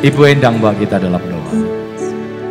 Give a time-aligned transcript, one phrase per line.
[0.00, 1.52] Ibu Endang mbak kita dalam doa.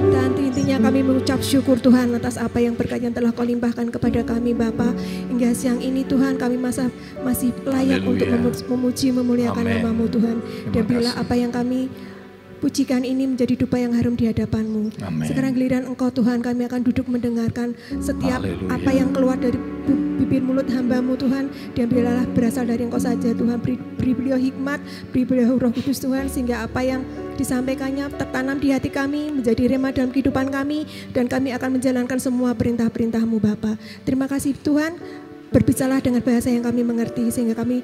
[0.06, 4.22] Dan intinya kami mengucap syukur Tuhan atas apa yang berkat yang telah kau limpahkan kepada
[4.24, 4.94] kami Bapa
[5.28, 6.88] Hingga siang ini Tuhan kami masa,
[7.20, 8.08] masih layak Haleluya.
[8.08, 9.76] untuk memu- memuji memuliakan Amin.
[9.78, 11.22] namamu Tuhan Terima Dan bila kasih.
[11.22, 11.80] apa yang kami
[12.60, 15.26] pujikan ini menjadi dupa yang harum di hadapanmu Amin.
[15.26, 18.70] Sekarang giliran engkau Tuhan kami akan duduk mendengarkan setiap Haleluya.
[18.70, 19.58] apa yang keluar dari
[20.30, 24.78] bibir mulut hambamu Tuhan Dan biarlah berasal dari engkau saja Tuhan Beri, beri beliau hikmat,
[25.10, 27.02] beri beliau roh kudus Tuhan Sehingga apa yang
[27.34, 30.84] disampaikannya tertanam di hati kami menjadi rema dalam kehidupan kami
[31.16, 33.80] dan kami akan menjalankan semua perintah-perintahmu Bapa.
[34.04, 35.00] Terima kasih Tuhan
[35.56, 37.80] berbicaralah dengan bahasa yang kami mengerti sehingga kami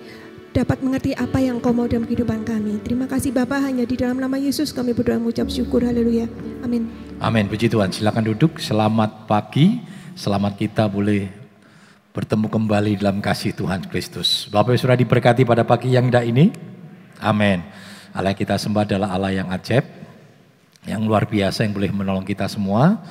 [0.52, 2.84] dapat mengerti apa yang kau mau dalam kehidupan kami.
[2.84, 6.28] Terima kasih Bapa hanya di dalam nama Yesus kami berdoa mengucap syukur haleluya.
[6.60, 6.92] Amin.
[7.24, 7.96] Amin, puji Tuhan.
[7.96, 8.60] Silakan duduk.
[8.60, 9.80] Selamat pagi.
[10.20, 11.45] Selamat kita boleh
[12.16, 14.48] bertemu kembali dalam kasih Tuhan Kristus.
[14.48, 16.48] Bapak Ibu sudah diberkati pada pagi yang indah ini.
[17.20, 17.60] Amin.
[18.16, 19.84] Allah kita sembah adalah Allah yang ajaib,
[20.88, 23.04] yang luar biasa yang boleh menolong kita semua.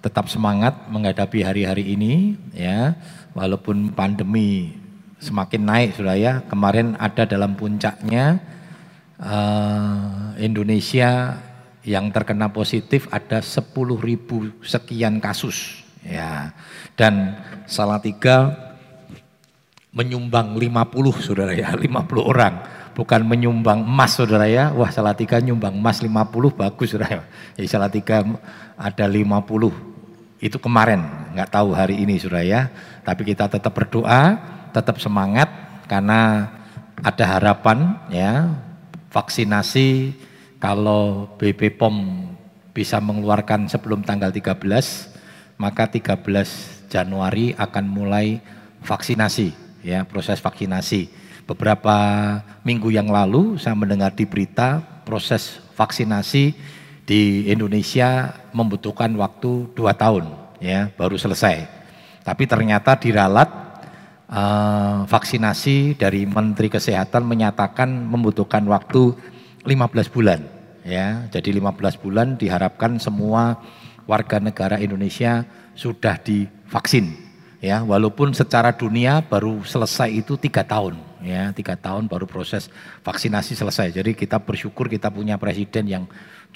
[0.00, 2.96] Tetap semangat menghadapi hari-hari ini, ya.
[3.36, 4.72] Walaupun pandemi
[5.20, 6.40] semakin naik, sudah ya.
[6.48, 8.40] Kemarin ada dalam puncaknya
[9.20, 11.36] eh, Indonesia
[11.84, 13.76] yang terkena positif ada 10.000
[14.64, 16.56] sekian kasus ya.
[16.96, 17.36] Dan
[17.68, 18.56] Salatiga
[19.92, 21.84] menyumbang 50 saudara ya 50
[22.24, 22.54] orang.
[22.96, 24.74] Bukan menyumbang emas saudara ya.
[24.74, 26.08] Wah Salatiga nyumbang emas 50
[26.56, 27.24] bagus saudara ya.
[27.60, 28.24] Jadi Salatiga
[28.74, 29.98] ada 50
[30.38, 31.02] itu kemarin
[31.34, 32.60] nggak tahu hari ini saudara ya.
[33.06, 34.38] Tapi kita tetap berdoa
[34.74, 35.48] tetap semangat
[35.86, 36.50] karena
[37.04, 38.50] ada harapan ya.
[39.08, 40.12] Vaksinasi
[40.60, 42.28] kalau BP POM
[42.76, 45.17] bisa mengeluarkan sebelum tanggal 13
[45.58, 46.22] maka 13
[46.88, 48.40] Januari akan mulai
[48.86, 49.52] vaksinasi
[49.84, 51.10] ya proses vaksinasi
[51.44, 51.96] beberapa
[52.62, 56.54] minggu yang lalu saya mendengar di berita proses vaksinasi
[57.04, 60.30] di Indonesia membutuhkan waktu dua tahun
[60.62, 61.66] ya baru selesai
[62.22, 63.48] tapi ternyata diralat
[64.28, 69.16] eh, vaksinasi dari Menteri Kesehatan menyatakan membutuhkan waktu
[69.64, 70.40] 15 bulan
[70.88, 71.28] ya.
[71.28, 73.60] Jadi 15 bulan diharapkan semua
[74.08, 75.44] warga negara Indonesia
[75.76, 77.12] sudah divaksin
[77.60, 77.84] ya.
[77.84, 82.72] Walaupun secara dunia baru selesai itu tiga tahun ya, tiga tahun baru proses
[83.04, 83.92] vaksinasi selesai.
[83.92, 86.04] Jadi kita bersyukur kita punya presiden yang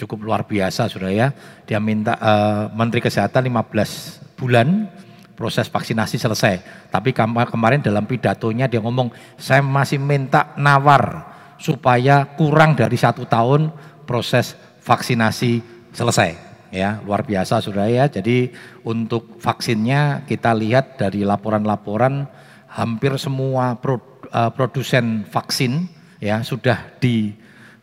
[0.01, 1.37] cukup luar biasa sudah ya.
[1.69, 4.89] Dia minta eh, Menteri Kesehatan 15 bulan
[5.37, 6.55] proses vaksinasi selesai.
[6.89, 13.71] Tapi kemarin dalam pidatonya dia ngomong, saya masih minta nawar supaya kurang dari satu tahun
[14.07, 15.63] proses vaksinasi
[15.95, 16.52] selesai.
[16.73, 18.09] Ya, luar biasa sudah ya.
[18.09, 18.49] Jadi
[18.81, 22.25] untuk vaksinnya kita lihat dari laporan-laporan
[22.73, 25.85] hampir semua eh, produsen vaksin
[26.17, 27.37] ya sudah di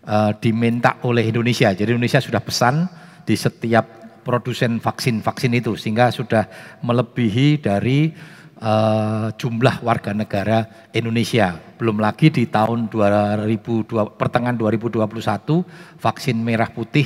[0.09, 1.69] eh, diminta oleh Indonesia.
[1.69, 2.89] Jadi Indonesia sudah pesan
[3.29, 3.85] di setiap
[4.25, 6.49] produsen vaksin-vaksin itu sehingga sudah
[6.81, 8.09] melebihi dari
[8.57, 11.61] eh, jumlah warga negara Indonesia.
[11.77, 15.05] Belum lagi di tahun 2002 pertengahan 2021
[16.01, 17.05] vaksin merah putih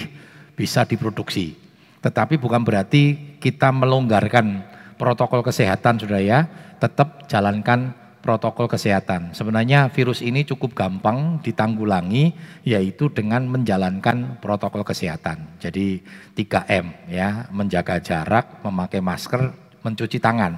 [0.56, 1.63] bisa diproduksi.
[2.04, 4.68] Tetapi bukan berarti kita melonggarkan
[5.00, 6.52] protokol kesehatan sudah ya,
[6.84, 9.36] tetap jalankan protokol kesehatan.
[9.36, 12.32] Sebenarnya virus ini cukup gampang ditanggulangi
[12.64, 15.60] yaitu dengan menjalankan protokol kesehatan.
[15.60, 16.00] Jadi
[16.36, 19.52] 3M ya, menjaga jarak, memakai masker,
[19.84, 20.56] mencuci tangan.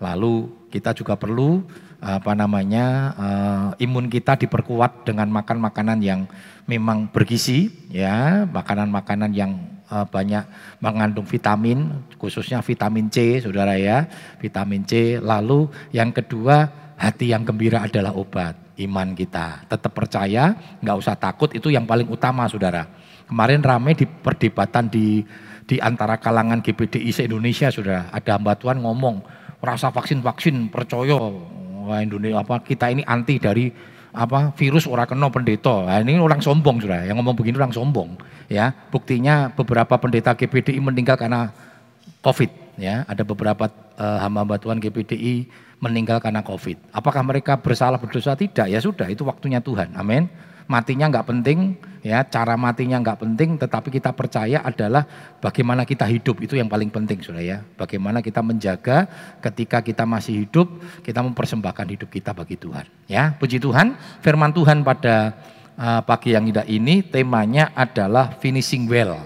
[0.00, 1.62] Lalu kita juga perlu
[2.02, 6.26] apa namanya eh, imun kita diperkuat dengan makan makanan yang
[6.66, 9.52] memang bergizi ya, makanan-makanan yang
[9.90, 10.44] eh, banyak
[10.78, 14.06] mengandung vitamin, khususnya vitamin C, saudara ya,
[14.38, 15.18] vitamin C.
[15.18, 19.66] Lalu yang kedua hati yang gembira adalah obat iman kita.
[19.68, 22.88] Tetap percaya, nggak usah takut itu yang paling utama, saudara.
[23.26, 25.22] Kemarin ramai di perdebatan di
[25.62, 28.10] di antara kalangan GBDI se-Indonesia, saudara.
[28.10, 29.22] Ada Mbak Tuan ngomong
[29.62, 31.16] rasa vaksin-vaksin percaya
[32.02, 33.70] Indonesia apa kita ini anti dari
[34.12, 35.88] apa virus orang kena pendeta.
[35.88, 37.08] Nah, ini orang sombong sudah.
[37.08, 38.20] Yang ngomong begini orang sombong
[38.52, 38.70] ya.
[38.92, 41.48] Buktinya beberapa pendeta GBDI meninggal karena
[42.20, 43.08] Covid ya.
[43.08, 45.48] Ada beberapa eh, hamba-hamba Tuhan GBDI
[45.80, 46.78] meninggal karena Covid.
[46.92, 48.36] Apakah mereka bersalah berdosa?
[48.38, 48.70] Tidak.
[48.70, 49.96] Ya sudah, itu waktunya Tuhan.
[49.98, 50.30] Amin.
[50.66, 55.06] Matinya nggak penting, ya cara matinya nggak penting, tetapi kita percaya adalah
[55.38, 57.62] bagaimana kita hidup itu yang paling penting, sudah ya.
[57.78, 59.06] Bagaimana kita menjaga
[59.38, 60.68] ketika kita masih hidup,
[61.06, 62.84] kita mempersembahkan hidup kita bagi Tuhan.
[63.06, 63.94] Ya, puji Tuhan.
[64.20, 65.36] Firman Tuhan pada
[65.78, 69.16] uh, pagi yang indah ini temanya adalah finishing well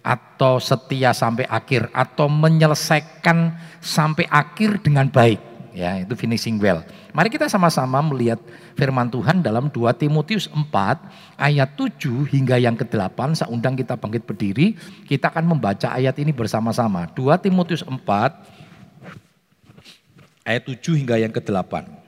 [0.00, 3.52] atau setia sampai akhir atau menyelesaikan
[3.84, 6.82] sampai akhir dengan baik ya itu finishing well.
[7.10, 8.38] Mari kita sama-sama melihat
[8.78, 13.18] firman Tuhan dalam 2 Timotius 4 ayat 7 hingga yang ke-8.
[13.38, 17.08] Saya undang kita bangkit berdiri, kita akan membaca ayat ini bersama-sama.
[17.12, 18.00] 2 Timotius 4
[20.46, 22.00] ayat 7 hingga yang ke-8.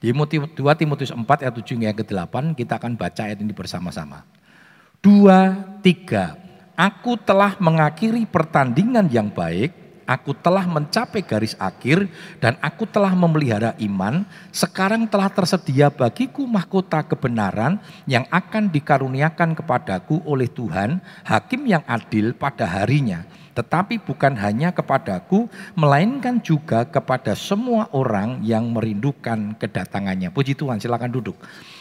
[0.00, 4.24] Di 2 Timotius 4 ayat 7 hingga yang ke-8 kita akan baca ayat ini bersama-sama.
[5.00, 6.36] Dua, tiga.
[6.76, 9.72] Aku telah mengakhiri pertandingan yang baik,
[10.10, 12.10] aku telah mencapai garis akhir,
[12.42, 14.26] dan aku telah memelihara iman.
[14.50, 17.78] Sekarang telah tersedia bagiku mahkota kebenaran
[18.10, 23.22] yang akan dikaruniakan kepadaku oleh Tuhan, hakim yang adil pada harinya.
[23.60, 25.44] Tetapi bukan hanya kepadaku,
[25.76, 30.32] melainkan juga kepada semua orang yang merindukan kedatangannya.
[30.32, 31.36] Puji Tuhan, silakan duduk.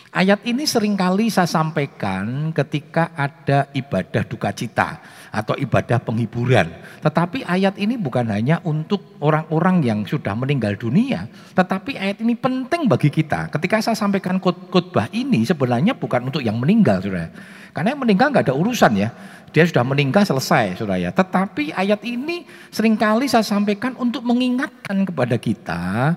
[0.09, 4.97] Ayat ini sering kali saya sampaikan ketika ada ibadah duka cita
[5.29, 6.65] atau ibadah penghiburan.
[7.05, 12.89] Tetapi ayat ini bukan hanya untuk orang-orang yang sudah meninggal dunia, tetapi ayat ini penting
[12.89, 13.53] bagi kita.
[13.53, 17.29] Ketika saya sampaikan khotbah ini sebenarnya bukan untuk yang meninggal, Saudara.
[17.69, 19.13] Karena yang meninggal nggak ada urusan ya.
[19.53, 21.13] Dia sudah meninggal selesai, Saudara ya.
[21.13, 26.15] Tetapi ayat ini sering kali saya sampaikan untuk mengingatkan kepada kita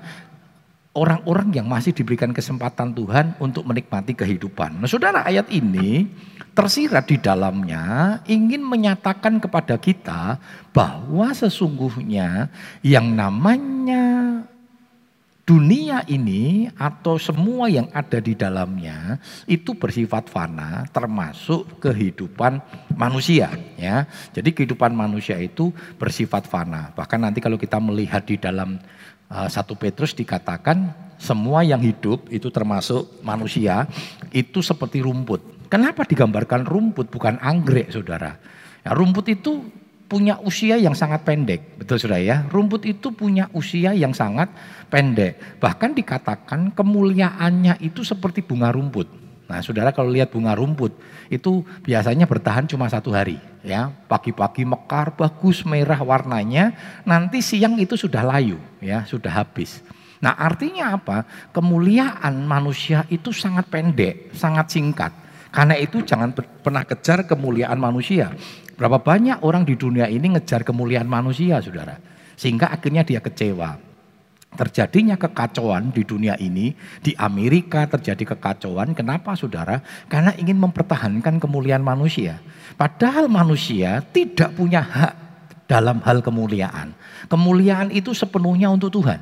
[0.92, 4.76] orang-orang yang masih diberikan kesempatan Tuhan untuk menikmati kehidupan.
[4.76, 6.04] Nah, saudara, ayat ini
[6.52, 10.36] tersirat di dalamnya ingin menyatakan kepada kita
[10.76, 12.52] bahwa sesungguhnya
[12.84, 14.44] yang namanya
[15.42, 19.18] dunia ini atau semua yang ada di dalamnya
[19.50, 22.62] itu bersifat fana termasuk kehidupan
[22.94, 24.06] manusia ya.
[24.30, 26.94] Jadi kehidupan manusia itu bersifat fana.
[26.94, 28.78] Bahkan nanti kalau kita melihat di dalam
[29.32, 33.88] Eh, satu Petrus dikatakan semua yang hidup itu termasuk manusia
[34.28, 35.40] itu seperti rumput.
[35.72, 38.36] Kenapa digambarkan rumput bukan anggrek saudara?
[38.84, 39.64] Ya, rumput itu
[40.12, 42.44] punya usia yang sangat pendek, betul saudara ya.
[42.52, 44.52] Rumput itu punya usia yang sangat
[44.92, 45.56] pendek.
[45.56, 49.08] Bahkan dikatakan kemuliaannya itu seperti bunga rumput.
[49.48, 50.92] Nah, saudara kalau lihat bunga rumput
[51.32, 53.88] itu biasanya bertahan cuma satu hari, ya.
[53.88, 56.76] Pagi-pagi mekar, bagus, merah warnanya.
[57.08, 59.80] Nanti siang itu sudah layu, ya, sudah habis.
[60.20, 61.24] Nah, artinya apa?
[61.56, 65.12] Kemuliaan manusia itu sangat pendek, sangat singkat.
[65.52, 68.32] Karena itu jangan pernah kejar kemuliaan manusia.
[68.82, 72.02] Berapa banyak orang di dunia ini ngejar kemuliaan manusia, saudara.
[72.34, 73.92] Sehingga akhirnya dia kecewa
[74.52, 78.92] terjadinya kekacauan di dunia ini, di Amerika terjadi kekacauan.
[78.92, 79.80] Kenapa saudara?
[80.10, 82.42] Karena ingin mempertahankan kemuliaan manusia.
[82.76, 85.14] Padahal manusia tidak punya hak
[85.70, 86.92] dalam hal kemuliaan.
[87.32, 89.20] Kemuliaan itu sepenuhnya untuk Tuhan.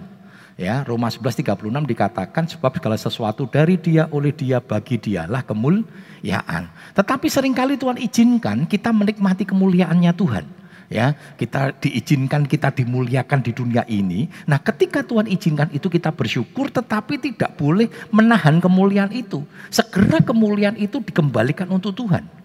[0.61, 6.69] Ya, Roma 11:36 dikatakan sebab segala sesuatu dari dia oleh dia bagi dialah kemuliaan.
[6.93, 10.61] Tetapi sering kali Tuhan izinkan kita menikmati kemuliaannya Tuhan
[10.91, 14.27] ya kita diizinkan kita dimuliakan di dunia ini.
[14.51, 19.47] Nah, ketika Tuhan izinkan itu kita bersyukur tetapi tidak boleh menahan kemuliaan itu.
[19.71, 22.40] Segera kemuliaan itu dikembalikan untuk Tuhan.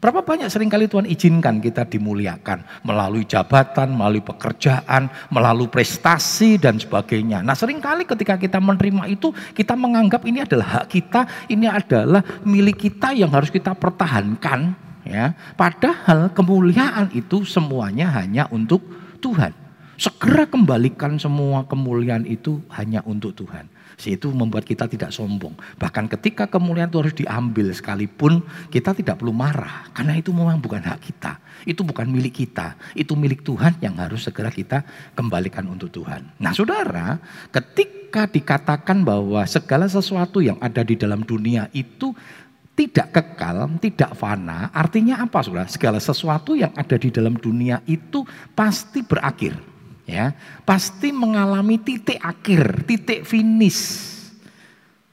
[0.00, 6.80] Berapa banyak sering kali Tuhan izinkan kita dimuliakan melalui jabatan, melalui pekerjaan, melalui prestasi dan
[6.80, 7.44] sebagainya.
[7.44, 12.24] Nah sering kali ketika kita menerima itu kita menganggap ini adalah hak kita, ini adalah
[12.48, 18.84] milik kita yang harus kita pertahankan Ya, padahal kemuliaan itu semuanya hanya untuk
[19.24, 19.56] Tuhan.
[19.96, 23.68] Segera kembalikan semua kemuliaan itu hanya untuk Tuhan.
[24.06, 25.52] Itu membuat kita tidak sombong.
[25.76, 28.40] Bahkan ketika kemuliaan itu harus diambil sekalipun
[28.72, 29.90] kita tidak perlu marah.
[29.92, 31.36] Karena itu memang bukan hak kita.
[31.68, 32.78] Itu bukan milik kita.
[32.96, 36.40] Itu milik Tuhan yang harus segera kita kembalikan untuk Tuhan.
[36.40, 37.20] Nah saudara
[37.52, 42.16] ketika dikatakan bahwa segala sesuatu yang ada di dalam dunia itu
[42.80, 45.68] tidak kekal, tidak fana, artinya apa saudara?
[45.68, 48.24] Segala sesuatu yang ada di dalam dunia itu
[48.56, 49.52] pasti berakhir.
[50.10, 50.26] Ya
[50.66, 54.10] Pasti mengalami titik akhir, titik finish.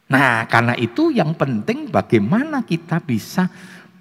[0.09, 3.45] Nah karena itu yang penting bagaimana kita bisa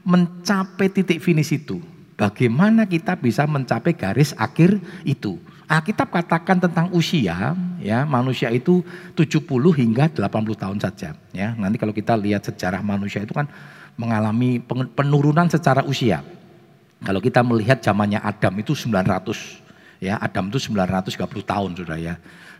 [0.07, 1.83] mencapai titik finish itu.
[2.17, 5.37] Bagaimana kita bisa mencapai garis akhir itu.
[5.67, 8.87] Alkitab katakan tentang usia, ya manusia itu
[9.19, 10.23] 70 hingga 80
[10.63, 11.19] tahun saja.
[11.35, 13.51] Ya, nanti kalau kita lihat sejarah manusia itu kan
[13.99, 14.63] mengalami
[14.95, 16.23] penurunan secara usia.
[17.03, 19.66] Kalau kita melihat zamannya Adam itu 900,
[20.03, 22.15] ya Adam itu 930 tahun sudah ya.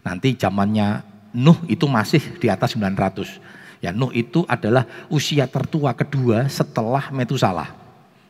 [0.07, 1.03] Nanti zamannya
[1.37, 3.85] Nuh itu masih di atas 900.
[3.85, 7.87] Ya Nuh itu adalah usia tertua kedua setelah Metusalah.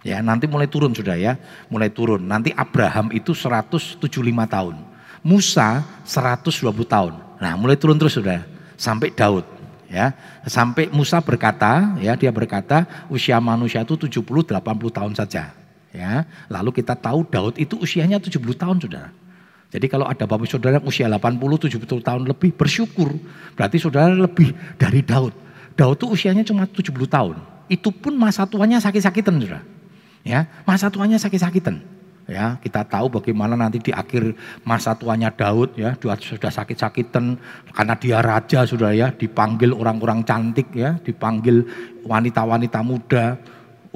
[0.07, 1.35] Ya, nanti mulai turun sudah ya,
[1.67, 2.23] mulai turun.
[2.23, 3.99] Nanti Abraham itu 175
[4.47, 4.79] tahun.
[5.19, 7.19] Musa 120 tahun.
[7.43, 8.47] Nah, mulai turun terus sudah
[8.79, 9.43] sampai Daud
[9.91, 10.15] ya.
[10.47, 14.63] Sampai Musa berkata, ya, dia berkata usia manusia itu 70 80
[14.95, 15.51] tahun saja.
[15.97, 16.29] Ya.
[16.53, 19.09] Lalu kita tahu Daud itu usianya 70 tahun sudah.
[19.73, 23.17] Jadi kalau ada bapak saudara yang usia 80, 70 tahun lebih bersyukur.
[23.57, 25.33] Berarti saudara lebih dari Daud.
[25.73, 27.37] Daud itu usianya cuma 70 tahun.
[27.67, 29.61] Itu pun masa tuanya sakit-sakitan saudara.
[30.23, 31.83] Ya, masa tuanya sakit-sakitan.
[32.27, 34.35] Ya, kita tahu bagaimana nanti di akhir
[34.67, 37.39] masa tuanya Daud ya, sudah sakit-sakitan
[37.71, 41.63] karena dia raja sudah ya, dipanggil orang-orang cantik ya, dipanggil
[42.03, 43.39] wanita-wanita muda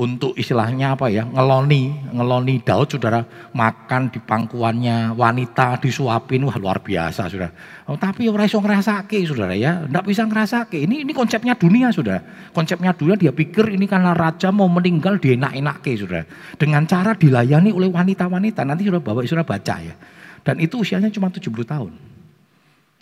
[0.01, 3.21] untuk istilahnya apa ya ngeloni ngeloni Daud saudara
[3.53, 7.53] makan di pangkuannya wanita disuapin wah luar biasa saudara.
[7.85, 9.85] Oh, tapi orang iso ngerasake saudara ya.
[9.85, 12.25] Ndak bisa ngerasake ini ini konsepnya dunia saudara.
[12.57, 16.25] Konsepnya dunia dia pikir ini karena raja mau meninggal dia enak-enak saudara.
[16.57, 18.65] Dengan cara dilayani oleh wanita-wanita.
[18.65, 19.95] Nanti sudah bawa saudara baca ya.
[20.41, 21.93] Dan itu usianya cuma 70 tahun.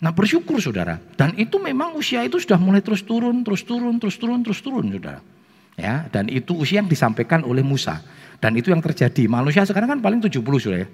[0.03, 0.99] Nah bersyukur saudara.
[1.15, 4.91] Dan itu memang usia itu sudah mulai terus turun, terus turun, terus turun, terus turun
[4.91, 5.38] saudara.
[5.79, 8.03] Ya, dan itu usia yang disampaikan oleh Musa.
[8.43, 9.31] Dan itu yang terjadi.
[9.31, 10.89] Manusia sekarang kan paling 70 sudah ya.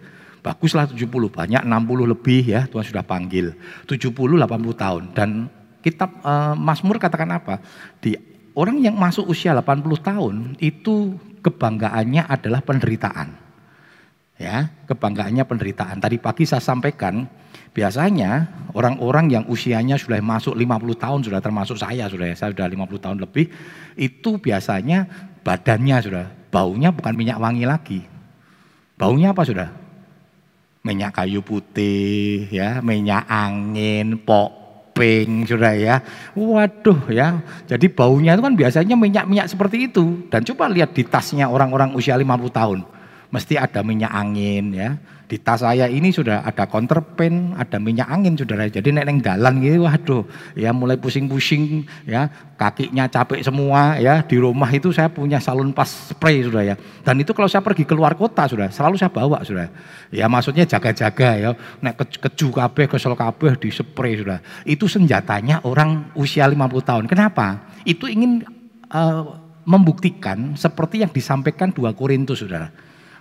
[0.46, 3.58] Baguslah 70, banyak 60 lebih ya Tuhan sudah panggil.
[3.89, 4.46] 70 80
[4.77, 5.50] tahun dan
[5.82, 7.58] kitab uh, Mazmur katakan apa?
[7.98, 8.13] Di
[8.54, 13.42] orang yang masuk usia 80 tahun itu kebanggaannya adalah penderitaan.
[14.38, 15.98] Ya, kebanggaannya penderitaan.
[15.98, 17.25] Tadi pagi saya sampaikan
[17.75, 22.72] biasanya orang-orang yang usianya sudah masuk 50 tahun sudah termasuk saya sudah ya, saya sudah
[22.72, 23.51] 50 tahun lebih
[24.00, 25.03] itu biasanya
[25.44, 28.00] badannya sudah baunya bukan minyak wangi lagi.
[28.96, 29.70] Baunya apa sudah?
[30.88, 36.00] Minyak kayu putih ya, minyak angin, popeng sudah ya.
[36.32, 37.44] Waduh ya.
[37.67, 40.24] Jadi baunya itu kan biasanya minyak-minyak seperti itu.
[40.32, 42.24] Dan coba lihat di tasnya orang-orang usia 50
[42.55, 42.79] tahun.
[43.34, 48.38] Mesti ada minyak angin ya di tas saya ini sudah ada counterpain, ada minyak angin
[48.38, 48.70] saudara.
[48.70, 54.70] Jadi neneng dalan gitu, waduh, ya mulai pusing-pusing, ya kakinya capek semua, ya di rumah
[54.70, 56.75] itu saya punya salon pas spray sudah ya.
[57.01, 59.70] Dan itu kalau saya pergi keluar kota sudah, selalu saya bawa sudah.
[60.13, 61.50] Ya maksudnya jaga-jaga ya,
[61.82, 64.39] nek ke, keju kabeh, kesel kabeh di spray sudah.
[64.62, 66.53] Itu senjatanya orang usia 50
[66.86, 67.05] tahun.
[67.10, 67.65] Kenapa?
[67.82, 68.46] Itu ingin
[68.94, 72.70] uh, membuktikan seperti yang disampaikan dua Korintus saudara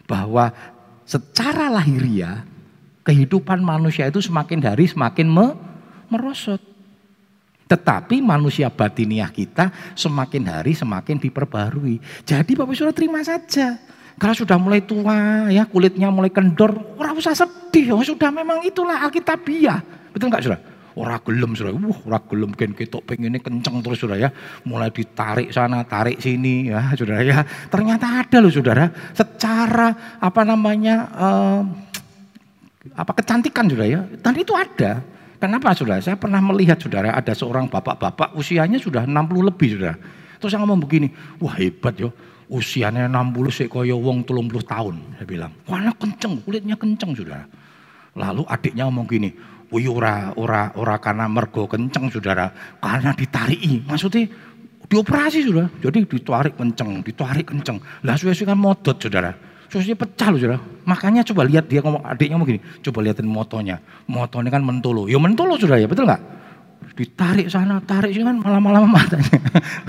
[0.05, 0.53] bahwa
[1.05, 2.45] secara lahiriah
[3.05, 5.47] kehidupan manusia itu semakin hari semakin me,
[6.09, 6.61] merosot.
[7.65, 12.01] Tetapi manusia batiniah kita semakin hari semakin diperbarui.
[12.25, 13.81] Jadi Bapak Saudara terima saja.
[14.15, 16.71] Kalau sudah mulai tua ya kulitnya mulai kendor,
[17.01, 19.83] orang usah sedih, oh, sudah memang itulah Alkitabiah.
[20.13, 20.74] Betul enggak Saudara?
[20.95, 24.31] Ora gelem sudah, wah ora gelem ken ketok pengennya kenceng terus sudah ya.
[24.63, 27.43] Mulai ditarik sana, tarik sini ya saudara ya.
[27.67, 31.61] Ternyata ada loh saudara, secara apa namanya uh,
[32.95, 34.07] apa kecantikan sudah ya.
[34.23, 35.03] Dan itu ada.
[35.43, 35.99] Kenapa saudara?
[35.99, 39.99] Saya pernah melihat saudara ada seorang bapak-bapak usianya sudah 60 lebih saudara.
[40.39, 41.11] Terus saya ngomong begini,
[41.43, 42.15] wah hebat yo.
[42.47, 44.95] Usianya 60 sih koyo wong 30 tahun.
[45.19, 47.51] Saya bilang, wah kenceng, kulitnya kenceng saudara.
[48.15, 49.31] Lalu adiknya ngomong gini,
[49.75, 53.83] Wih ora ora ora karena mergo kenceng saudara, karena ditariki.
[53.83, 54.31] Maksudnya
[54.87, 55.67] dioperasi sudah.
[55.83, 57.83] Jadi ditarik kenceng, ditarik kenceng.
[58.07, 59.35] Lah suwe-suwe kan modot saudara.
[59.67, 60.61] Suwe pecah loh saudara.
[60.87, 63.83] Makanya coba lihat dia ngomong adiknya ngomong gini, coba lihatin motonya.
[64.07, 65.11] Motonya kan mentolo.
[65.11, 66.23] Ya mentolo saudara ya, betul nggak?
[66.95, 69.39] Ditarik sana, tarik sini kan malam-malam matanya.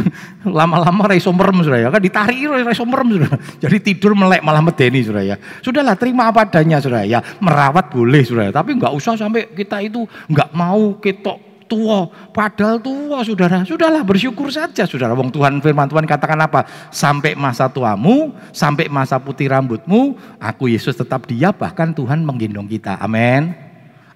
[0.57, 3.31] Lama-lama raiso merem sudah ya, kan ditarik raiso merem sudah.
[3.61, 5.37] Jadi tidur melek malah medeni sudah ya.
[5.61, 7.21] Sudahlah terima apa adanya sudah ya.
[7.37, 10.01] Merawat boleh sudah ya, tapi nggak usah sampai kita itu
[10.33, 11.37] nggak mau ketok
[11.69, 13.61] tua, padahal tua saudara.
[13.61, 15.13] Sudahlah bersyukur saja saudara.
[15.13, 16.65] Wong Tuhan firman Tuhan katakan apa?
[16.89, 22.97] Sampai masa tuamu, sampai masa putih rambutmu, aku Yesus tetap dia bahkan Tuhan menggendong kita.
[22.97, 23.53] Amin.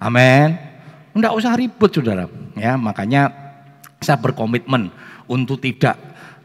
[0.02, 0.69] Amin.
[1.10, 2.30] Enggak usah ribut saudara.
[2.54, 3.30] Ya, makanya
[4.00, 4.94] saya berkomitmen
[5.26, 5.98] untuk tidak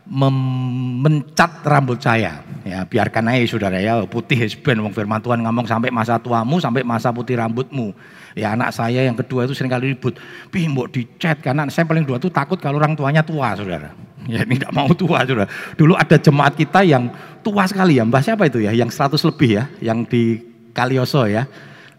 [0.05, 2.45] mencat rambut saya.
[2.61, 6.85] Ya, biarkan aja saudara ya, putih hesben wong firman Tuhan ngomong sampai masa tuamu, sampai
[6.85, 7.93] masa putih rambutmu.
[8.37, 10.17] Ya anak saya yang kedua itu sering kali ribut,
[10.51, 13.93] pih mbok dicat karena saya paling dua tuh takut kalau orang tuanya tua saudara.
[14.25, 15.49] Ya ini tidak mau tua saudara.
[15.77, 17.09] Dulu ada jemaat kita yang
[17.41, 20.41] tua sekali ya, mbah siapa itu ya, yang 100 lebih ya, yang di
[20.75, 21.47] Kalioso ya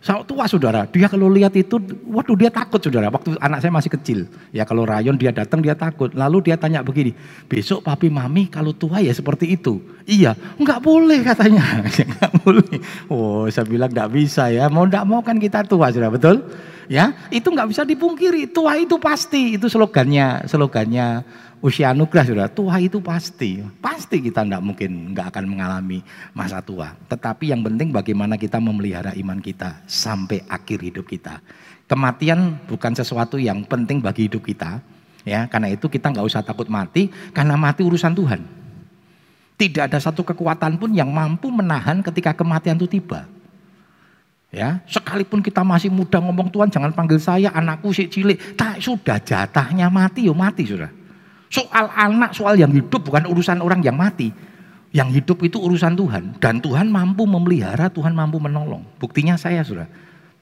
[0.06, 3.10] tua saudara, dia kalau lihat itu, waduh dia takut saudara.
[3.10, 4.18] Waktu anak saya masih kecil,
[4.54, 6.14] ya kalau rayon dia datang dia takut.
[6.14, 7.10] Lalu dia tanya begini,
[7.50, 9.82] besok papi mami kalau tua ya seperti itu.
[10.06, 11.82] Iya, nggak boleh katanya,
[12.14, 12.78] nggak boleh.
[13.10, 16.46] Oh saya bilang nggak bisa ya, mau nggak mau kan kita tua saudara, betul?
[16.86, 21.26] Ya, itu nggak bisa dipungkiri, tua itu pasti, itu slogannya, slogannya
[21.64, 23.58] usia anugerah sudah tua itu pasti.
[23.80, 26.04] Pasti kita tidak mungkin nggak akan mengalami
[26.36, 26.92] masa tua.
[27.08, 31.40] Tetapi yang penting bagaimana kita memelihara iman kita sampai akhir hidup kita.
[31.86, 34.82] Kematian bukan sesuatu yang penting bagi hidup kita
[35.26, 35.50] ya.
[35.50, 38.40] Karena itu kita nggak usah takut mati karena mati urusan Tuhan.
[39.56, 43.24] Tidak ada satu kekuatan pun yang mampu menahan ketika kematian itu tiba
[44.54, 49.18] Ya, sekalipun kita masih muda ngomong Tuhan jangan panggil saya anakku si cilik, tak sudah
[49.18, 50.88] jatahnya mati yo mati sudah.
[51.50, 54.30] Soal anak, soal yang hidup bukan urusan orang yang mati.
[54.94, 58.86] Yang hidup itu urusan Tuhan dan Tuhan mampu memelihara, Tuhan mampu menolong.
[58.96, 59.90] Buktinya saya sudah.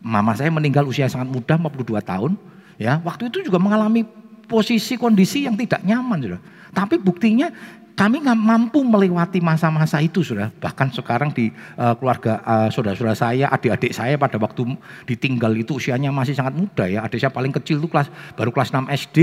[0.05, 2.37] Mama saya meninggal usia sangat muda 42 tahun,
[2.77, 3.01] ya.
[3.01, 4.05] Waktu itu juga mengalami
[4.45, 6.41] posisi kondisi yang tidak nyaman sudah.
[6.77, 7.49] Tapi buktinya
[7.95, 13.47] kami nggak mampu melewati masa-masa itu sudah bahkan sekarang di uh, keluarga uh, saudara-saudara saya
[13.55, 14.67] adik-adik saya pada waktu
[15.07, 17.07] ditinggal itu usianya masih sangat muda ya.
[17.07, 19.19] Adik saya paling kecil itu kelas baru kelas 6 SD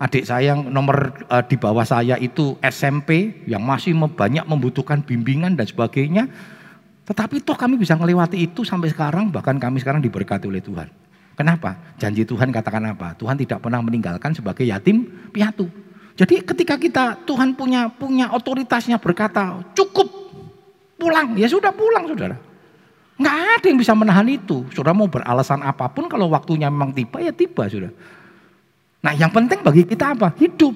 [0.00, 5.52] adik saya yang nomor uh, di bawah saya itu SMP yang masih banyak membutuhkan bimbingan
[5.52, 6.24] dan sebagainya.
[7.04, 10.88] Tetapi toh kami bisa melewati itu sampai sekarang bahkan kami sekarang diberkati oleh Tuhan.
[11.36, 11.76] Kenapa?
[12.00, 13.12] Janji Tuhan katakan apa?
[13.12, 15.04] Tuhan tidak pernah meninggalkan sebagai yatim
[15.36, 15.68] piatu
[16.16, 20.08] jadi ketika kita Tuhan punya punya otoritasnya berkata cukup
[20.96, 22.40] pulang ya sudah pulang saudara.
[23.20, 24.64] Nggak ada yang bisa menahan itu.
[24.72, 27.92] Saudara mau beralasan apa pun kalau waktunya memang tiba ya tiba sudah.
[29.04, 30.32] Nah yang penting bagi kita apa?
[30.40, 30.72] Hidup.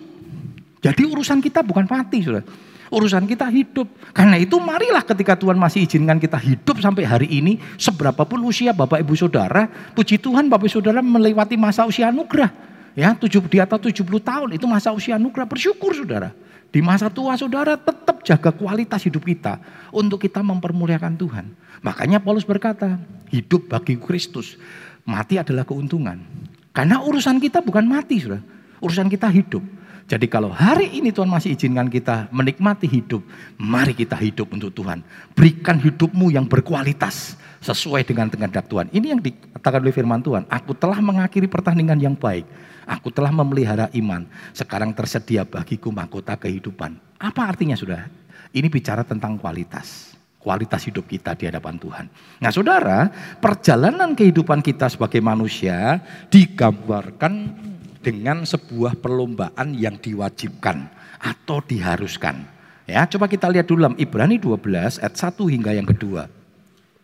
[0.84, 2.44] Jadi urusan kita bukan mati saudara.
[2.92, 3.88] Urusan kita hidup.
[4.12, 7.56] Karena itu marilah ketika Tuhan masih izinkan kita hidup sampai hari ini.
[7.80, 9.68] Seberapapun usia Bapak Ibu Saudara.
[9.96, 14.48] Puji Tuhan Bapak Ibu Saudara melewati masa usia anugerah ya tujuh di atas 70 tahun
[14.54, 16.34] itu masa usia anugerah bersyukur saudara.
[16.70, 19.58] Di masa tua saudara tetap jaga kualitas hidup kita
[19.90, 21.50] untuk kita mempermuliakan Tuhan.
[21.82, 22.94] Makanya Paulus berkata,
[23.34, 24.54] hidup bagi Kristus,
[25.02, 26.22] mati adalah keuntungan.
[26.70, 28.46] Karena urusan kita bukan mati saudara,
[28.78, 29.66] urusan kita hidup.
[30.10, 33.22] Jadi kalau hari ini Tuhan masih izinkan kita menikmati hidup,
[33.58, 35.06] mari kita hidup untuk Tuhan.
[35.38, 38.90] Berikan hidupmu yang berkualitas sesuai dengan kehendak Tuhan.
[38.90, 40.50] Ini yang dikatakan oleh firman Tuhan.
[40.50, 42.42] Aku telah mengakhiri pertandingan yang baik.
[42.90, 44.26] Aku telah memelihara iman.
[44.50, 46.98] Sekarang tersedia bagiku mahkota kehidupan.
[47.22, 48.10] Apa artinya sudah?
[48.50, 50.18] Ini bicara tentang kualitas.
[50.42, 52.10] Kualitas hidup kita di hadapan Tuhan.
[52.42, 53.06] Nah saudara,
[53.38, 57.54] perjalanan kehidupan kita sebagai manusia digambarkan
[58.02, 60.88] dengan sebuah perlombaan yang diwajibkan
[61.20, 62.42] atau diharuskan.
[62.88, 66.26] Ya, coba kita lihat dulu dalam Ibrani 12 ayat 1 hingga yang kedua.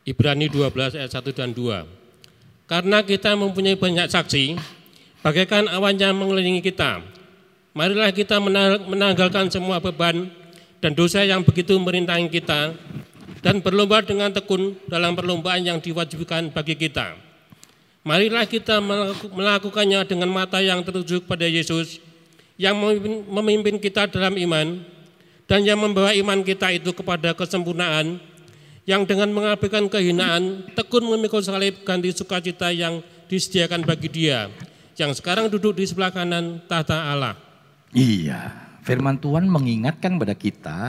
[0.03, 1.87] Ibrani 12 ayat 1 dan 2.
[2.67, 4.59] Karena kita mempunyai banyak saksi,
[5.27, 7.03] bagaikan awan yang mengelilingi kita.
[7.75, 8.39] Marilah kita
[8.87, 10.31] menanggalkan semua beban
[10.79, 12.79] dan dosa yang begitu merintangi kita
[13.43, 17.19] dan berlomba dengan tekun dalam perlombaan yang diwajibkan bagi kita.
[18.07, 18.79] Marilah kita
[19.35, 21.99] melakukannya dengan mata yang tertuju pada Yesus
[22.55, 22.79] yang
[23.27, 24.79] memimpin kita dalam iman
[25.51, 28.23] dan yang membawa iman kita itu kepada kesempurnaan
[28.87, 34.47] yang dengan mengabaikan kehinaan tekun memikul salib ganti sukacita yang disediakan bagi dia
[34.97, 37.37] yang sekarang duduk di sebelah kanan tahta Allah.
[37.93, 40.81] Iya, firman Tuhan mengingatkan kepada kita,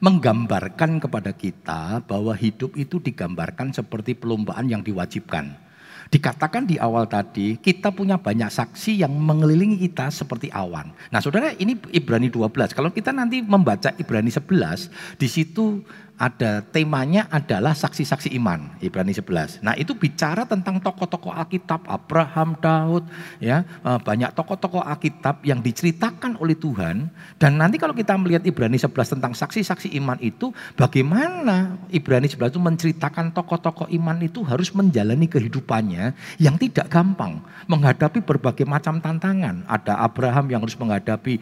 [0.00, 5.70] menggambarkan kepada kita bahwa hidup itu digambarkan seperti perlombaan yang diwajibkan.
[6.10, 10.90] Dikatakan di awal tadi, kita punya banyak saksi yang mengelilingi kita seperti awan.
[11.14, 14.90] Nah saudara ini Ibrani 12, kalau kita nanti membaca Ibrani 11,
[15.22, 15.86] di situ
[16.20, 19.64] ada temanya adalah saksi-saksi iman Ibrani 11.
[19.64, 23.08] Nah, itu bicara tentang tokoh-tokoh Alkitab Abraham, Daud
[23.40, 27.08] ya, eh, banyak tokoh-tokoh Alkitab yang diceritakan oleh Tuhan
[27.40, 32.60] dan nanti kalau kita melihat Ibrani 11 tentang saksi-saksi iman itu bagaimana Ibrani 11 itu
[32.60, 39.64] menceritakan tokoh-tokoh iman itu harus menjalani kehidupannya yang tidak gampang menghadapi berbagai macam tantangan.
[39.64, 41.40] Ada Abraham yang harus menghadapi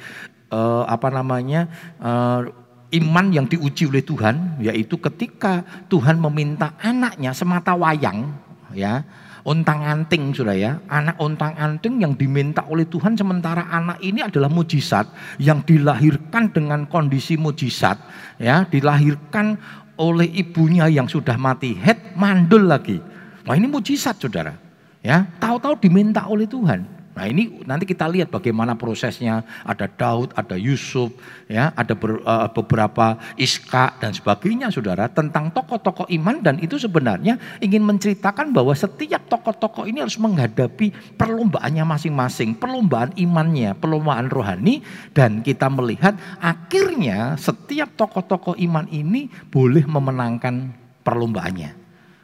[0.55, 1.67] uh, apa namanya
[1.99, 8.33] uh, iman yang diuji oleh Tuhan yaitu ketika Tuhan meminta anaknya semata wayang
[8.73, 9.05] ya
[9.45, 14.49] ontang anting sudah ya anak ontang anting yang diminta oleh Tuhan sementara anak ini adalah
[14.49, 15.09] mujizat
[15.41, 17.97] yang dilahirkan dengan kondisi mujizat
[18.41, 19.57] ya dilahirkan
[19.99, 23.03] oleh ibunya yang sudah mati head mandul lagi.
[23.49, 24.53] Wah ini mujizat saudara
[25.01, 29.43] ya tahu-tahu diminta oleh Tuhan Nah ini nanti kita lihat bagaimana prosesnya.
[29.67, 31.11] Ada Daud, ada Yusuf,
[31.51, 35.11] ya, ada ber, uh, beberapa Iska dan sebagainya, saudara.
[35.11, 41.83] Tentang tokoh-tokoh iman dan itu sebenarnya ingin menceritakan bahwa setiap tokoh-tokoh ini harus menghadapi perlombaannya
[41.83, 50.71] masing-masing, perlombaan imannya, perlombaan rohani, dan kita melihat akhirnya setiap tokoh-tokoh iman ini boleh memenangkan
[51.03, 51.78] perlombaannya.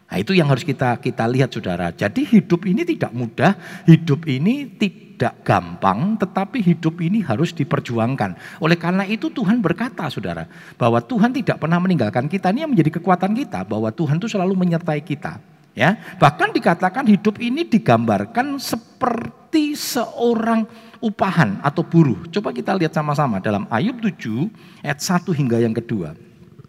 [0.04, 1.90] Nah, itu yang harus kita kita lihat Saudara.
[1.90, 3.56] Jadi hidup ini tidak mudah,
[3.88, 8.60] hidup ini tidak gampang, tetapi hidup ini harus diperjuangkan.
[8.60, 10.44] Oleh karena itu Tuhan berkata Saudara,
[10.76, 12.52] bahwa Tuhan tidak pernah meninggalkan kita.
[12.52, 15.40] Ini yang menjadi kekuatan kita bahwa Tuhan itu selalu menyertai kita.
[15.74, 20.70] Ya, bahkan dikatakan hidup ini digambarkan seperti seorang
[21.02, 22.30] upahan atau buruh.
[22.30, 24.54] Coba kita lihat sama-sama dalam Ayub 7
[24.86, 26.14] ayat 1 hingga yang kedua.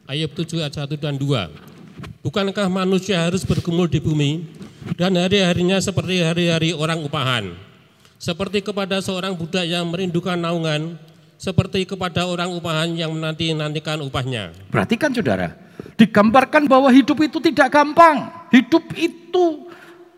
[0.09, 1.74] Ayub 7 ayat 1 dan 2.
[2.25, 4.49] Bukankah manusia harus bergumul di bumi
[4.97, 7.53] dan hari-harinya seperti hari-hari orang upahan.
[8.17, 10.97] Seperti kepada seorang budak yang merindukan naungan,
[11.37, 14.55] seperti kepada orang upahan yang menanti-nantikan upahnya.
[14.73, 15.53] Perhatikan saudara,
[15.99, 18.31] digambarkan bahwa hidup itu tidak gampang.
[18.49, 19.69] Hidup itu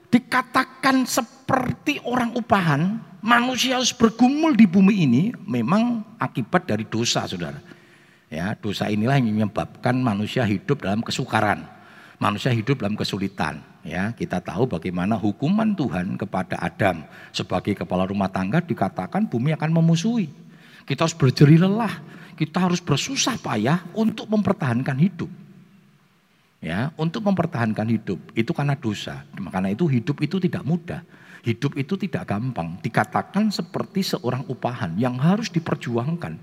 [0.08, 7.60] dikatakan seperti orang upahan, manusia harus bergumul di bumi ini memang akibat dari dosa saudara.
[8.28, 11.77] Ya, dosa inilah yang menyebabkan manusia hidup dalam kesukaran.
[12.18, 13.62] Manusia hidup dalam kesulitan.
[13.86, 19.70] Ya, kita tahu bagaimana hukuman Tuhan kepada Adam sebagai kepala rumah tangga dikatakan bumi akan
[19.70, 20.28] memusuhi.
[20.84, 21.94] Kita harus berjeri lelah,
[22.34, 25.30] kita harus bersusah payah untuk mempertahankan hidup.
[26.58, 29.22] Ya, untuk mempertahankan hidup itu karena dosa.
[29.54, 31.06] Karena itu hidup itu tidak mudah.
[31.46, 32.82] Hidup itu tidak gampang.
[32.82, 36.34] Dikatakan seperti seorang upahan yang harus diperjuangkan.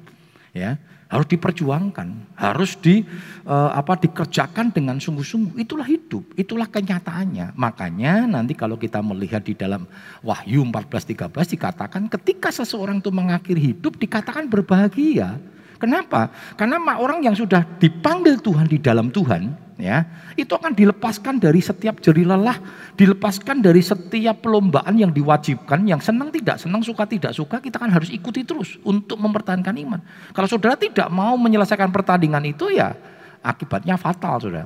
[0.54, 0.78] Ya,
[1.14, 3.06] harus diperjuangkan, harus di
[3.46, 5.62] uh, apa dikerjakan dengan sungguh-sungguh.
[5.62, 7.54] Itulah hidup, itulah kenyataannya.
[7.54, 9.86] Makanya nanti kalau kita melihat di dalam
[10.26, 15.38] Wahyu 14:13 dikatakan ketika seseorang itu mengakhiri hidup dikatakan berbahagia.
[15.84, 16.32] Kenapa?
[16.56, 20.00] Karena orang yang sudah dipanggil Tuhan di dalam Tuhan, ya
[20.32, 22.56] itu akan dilepaskan dari setiap jeri lelah,
[22.96, 27.92] dilepaskan dari setiap perlombaan yang diwajibkan, yang senang tidak senang, suka tidak suka, kita kan
[27.92, 30.00] harus ikuti terus untuk mempertahankan iman.
[30.32, 32.96] Kalau saudara tidak mau menyelesaikan pertandingan itu ya
[33.44, 34.64] akibatnya fatal saudara.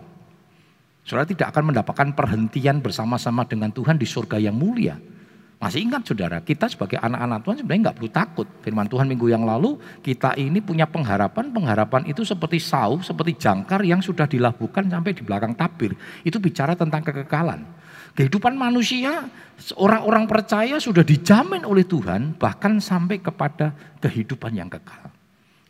[1.02, 5.17] Saudara tidak akan mendapatkan perhentian bersama-sama dengan Tuhan di surga yang mulia.
[5.58, 8.46] Masih ingat saudara, kita sebagai anak-anak Tuhan sebenarnya nggak perlu takut.
[8.62, 9.74] Firman Tuhan minggu yang lalu,
[10.06, 15.26] kita ini punya pengharapan, pengharapan itu seperti sau, seperti jangkar yang sudah dilabuhkan sampai di
[15.26, 15.98] belakang tabir.
[16.22, 17.66] Itu bicara tentang kekekalan.
[18.14, 19.26] Kehidupan manusia,
[19.74, 25.10] orang-orang percaya sudah dijamin oleh Tuhan, bahkan sampai kepada kehidupan yang kekal.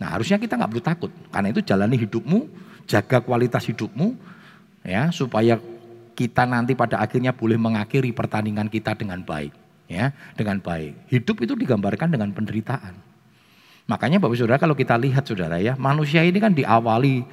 [0.04, 2.44] Nah harusnya kita nggak perlu takut, karena itu jalani hidupmu,
[2.84, 4.12] jaga kualitas hidupmu,
[4.84, 5.56] ya supaya
[6.12, 11.08] kita nanti pada akhirnya boleh mengakhiri pertandingan kita dengan baik ya dengan baik.
[11.08, 12.94] Hidup itu digambarkan dengan penderitaan.
[13.88, 17.24] Makanya Bapak Saudara kalau kita lihat Saudara ya, manusia ini kan diawali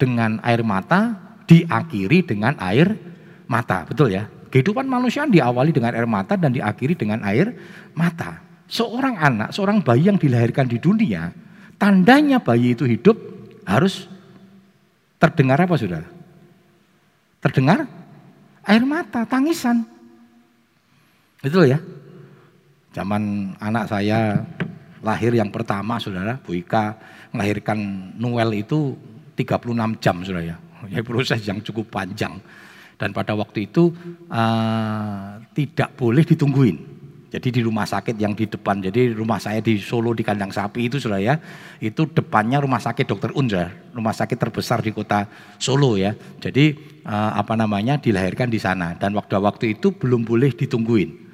[0.00, 2.96] dengan air mata, diakhiri dengan air
[3.44, 4.24] mata, betul ya?
[4.48, 7.52] Kehidupan manusia diawali dengan air mata dan diakhiri dengan air
[7.92, 8.40] mata.
[8.72, 11.28] Seorang anak, seorang bayi yang dilahirkan di dunia,
[11.76, 13.16] tandanya bayi itu hidup
[13.68, 14.08] harus
[15.20, 16.08] terdengar apa Saudara?
[17.44, 17.84] Terdengar
[18.64, 19.84] air mata, tangisan.
[21.44, 21.78] Betul ya?
[22.98, 24.42] Zaman anak saya
[25.06, 26.98] lahir yang pertama saudara, Bu Ika
[27.30, 27.78] melahirkan
[28.18, 28.98] Noel itu
[29.38, 30.56] 36 jam saudara ya.
[30.90, 32.42] Ya proses yang cukup panjang.
[32.98, 33.94] Dan pada waktu itu
[34.26, 36.98] uh, tidak boleh ditungguin.
[37.30, 40.88] Jadi di rumah sakit yang di depan, jadi rumah saya di Solo di kandang sapi
[40.88, 41.34] itu saudara ya,
[41.78, 45.28] itu depannya rumah sakit Dokter Unja, rumah sakit terbesar di kota
[45.60, 46.16] Solo ya.
[46.42, 46.74] Jadi
[47.06, 51.27] uh, apa namanya dilahirkan di sana dan waktu-waktu itu belum boleh ditungguin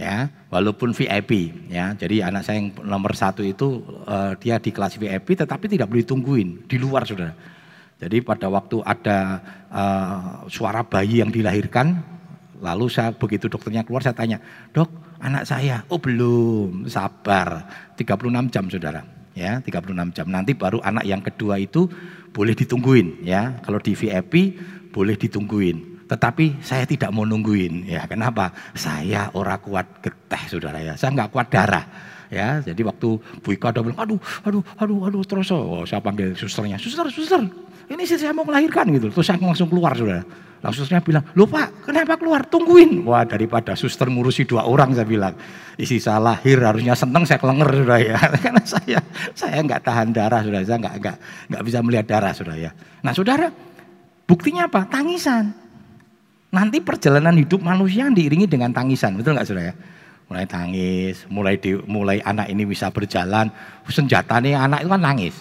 [0.00, 1.92] ya walaupun VIP ya.
[1.92, 6.00] Jadi anak saya yang nomor satu itu uh, dia di kelas VIP tetapi tidak boleh
[6.00, 7.60] ditungguin di luar sudah
[8.00, 12.00] jadi pada waktu ada uh, suara bayi yang dilahirkan
[12.64, 14.40] lalu saya begitu dokternya keluar saya tanya
[14.72, 14.88] dok
[15.20, 15.84] anak saya?
[15.92, 17.68] Oh belum sabar.
[18.00, 19.04] 36 jam saudara
[19.36, 20.26] ya 36 jam.
[20.32, 21.92] Nanti baru anak yang kedua itu
[22.32, 23.60] boleh ditungguin ya.
[23.60, 24.56] Kalau di VIP
[24.96, 27.86] boleh ditungguin tetapi saya tidak mau nungguin.
[27.86, 28.50] Ya, kenapa?
[28.74, 30.98] Saya orang kuat geteh, saudara ya.
[30.98, 31.86] Saya nggak kuat darah.
[32.30, 36.30] Ya, jadi waktu Bu Ika udah bilang, aduh, aduh, aduh, aduh, terus oh, saya panggil
[36.38, 37.42] susternya, suster, suster,
[37.90, 39.10] ini sih saya mau melahirkan gitu.
[39.10, 40.22] Terus saya langsung keluar, saudara.
[40.62, 42.46] Langsung susternya bilang, lupa, kenapa keluar?
[42.46, 43.02] Tungguin.
[43.02, 45.34] Wah, daripada suster ngurusi dua orang, saya bilang,
[45.74, 48.18] isi saya lahir harusnya seneng, saya kelenger, saudara ya.
[48.46, 48.98] Karena saya,
[49.34, 50.62] saya nggak tahan darah, saudara.
[50.62, 51.16] Saya nggak, nggak,
[51.50, 52.70] nggak bisa melihat darah, saudara ya.
[53.02, 53.50] Nah, saudara,
[54.26, 54.86] buktinya apa?
[54.86, 55.69] Tangisan.
[56.50, 59.74] Nanti perjalanan hidup manusia diiringi dengan tangisan, betul nggak saudara ya?
[60.30, 63.50] Mulai tangis, mulai di, mulai anak ini bisa berjalan,
[63.86, 65.34] senjata nih anak itu kan nangis.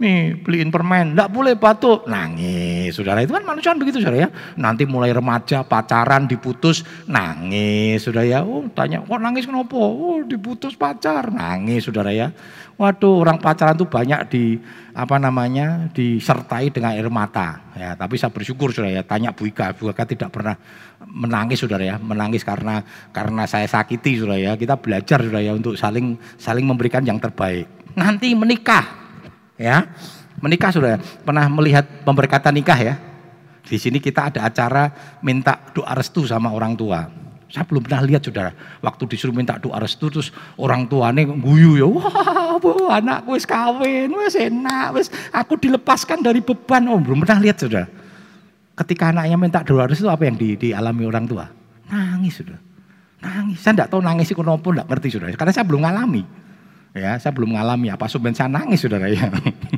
[0.00, 2.96] Nih beliin permen, enggak boleh batuk, nangis.
[2.96, 4.28] Saudara itu kan manusia begitu saudara ya.
[4.56, 8.00] Nanti mulai remaja, pacaran, diputus, nangis.
[8.00, 9.76] Saudara ya, oh tanya, kok nangis kenapa?
[9.76, 12.32] Oh diputus pacar, nangis saudara ya.
[12.80, 14.56] Waduh orang pacaran tuh banyak di
[14.96, 17.60] apa namanya disertai dengan air mata.
[17.76, 19.02] Ya, tapi saya bersyukur saudara ya.
[19.04, 20.56] Tanya Bu Ika, Bu Ika tidak pernah
[21.12, 22.80] menangis saudara ya, menangis karena
[23.12, 24.52] karena saya sakiti saudara ya.
[24.56, 27.68] Kita belajar saudara ya untuk saling saling memberikan yang terbaik.
[28.00, 28.99] Nanti menikah
[29.60, 29.84] ya
[30.40, 32.94] menikah sudah pernah melihat pemberkatan nikah ya
[33.68, 34.88] di sini kita ada acara
[35.20, 37.12] minta doa restu sama orang tua
[37.52, 41.84] saya belum pernah lihat saudara waktu disuruh minta doa restu terus orang tuanya guyu ya
[41.84, 47.60] wah anak wis kawin wis enak wis aku dilepaskan dari beban oh belum pernah lihat
[47.60, 47.84] saudara
[48.80, 52.58] ketika anaknya minta doa restu apa yang di, dialami orang tua Nangis sudah.
[53.20, 53.58] Nangis.
[53.60, 55.26] Saya tidak tahu nangis itu kenapa, tidak ngerti sudah.
[55.34, 56.22] Karena saya belum ngalami.
[56.90, 59.30] Ya, saya belum ngalami apa suben saya nangis saudara ya.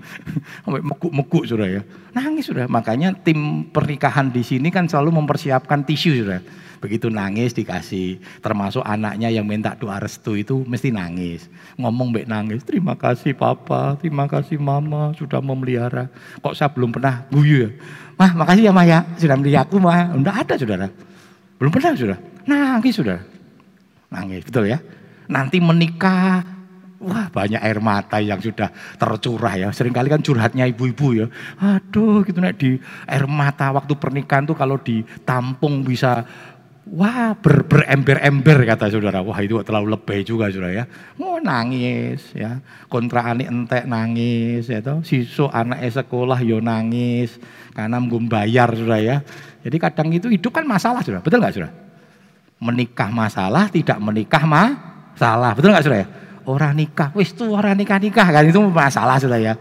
[0.64, 1.82] Sampai mekuk-mekuk saudara ya.
[2.16, 2.64] Nangis sudah.
[2.72, 6.40] Makanya tim pernikahan di sini kan selalu mempersiapkan tisu saudara.
[6.80, 8.16] Begitu nangis dikasih.
[8.40, 11.52] Termasuk anaknya yang minta doa restu itu mesti nangis.
[11.76, 12.64] Ngomong baik nangis.
[12.64, 16.08] Terima kasih papa, terima kasih mama sudah memelihara.
[16.40, 17.70] Kok saya belum pernah guyu ya.
[18.16, 20.16] Mah makasih ya Maya sudah melihara aku mah.
[20.16, 20.88] Enggak ada saudara.
[21.60, 22.18] Belum pernah sudah.
[22.48, 23.20] Nangis sudah.
[24.08, 24.80] Nangis betul ya.
[25.28, 26.61] Nanti menikah
[27.02, 29.68] Wah banyak air mata yang sudah tercurah ya.
[29.74, 31.26] Seringkali kan curhatnya ibu-ibu ya.
[31.58, 32.78] Aduh gitu nek di
[33.10, 36.22] air mata waktu pernikahan tuh kalau ditampung bisa
[36.82, 39.22] Wah ber, berember-ember kata saudara.
[39.22, 40.84] Wah itu terlalu lebih juga saudara ya.
[41.14, 42.58] Mau nangis ya.
[42.90, 44.98] Kontra anik entek nangis ya toh.
[45.06, 47.38] Sisu anak sekolah yo nangis.
[47.70, 49.16] Karena bayar saudara ya.
[49.62, 51.22] Jadi kadang itu hidup kan masalah saudara.
[51.22, 51.72] Betul nggak saudara?
[52.62, 54.70] Menikah masalah, tidak menikah mah
[55.14, 55.54] salah.
[55.54, 56.08] Betul nggak saudara ya?
[56.46, 59.54] Orang nikah, wis tuh orang nikah-nikah kan itu masalah sudah ya.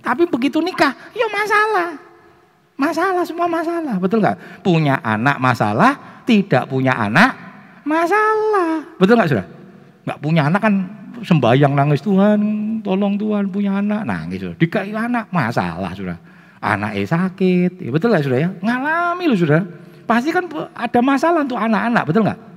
[0.00, 1.96] Tapi begitu nikah, ya masalah.
[2.80, 4.64] Masalah semua masalah, betul nggak?
[4.64, 7.36] Punya anak masalah, tidak punya anak
[7.84, 8.88] masalah.
[8.96, 9.46] Betul nggak sudah?
[10.08, 10.74] Nggak punya anak kan
[11.20, 12.40] sembayang nangis Tuhan,
[12.80, 14.56] tolong Tuhan punya anak nangis sudah.
[14.56, 16.16] Dikai anak masalah sudah.
[16.60, 18.48] Anak eh sakit, ya, betul nggak sudah ya?
[18.60, 19.60] Ngalami lu sudah.
[20.08, 22.49] Pasti kan ada masalah untuk anak-anak, betul nggak?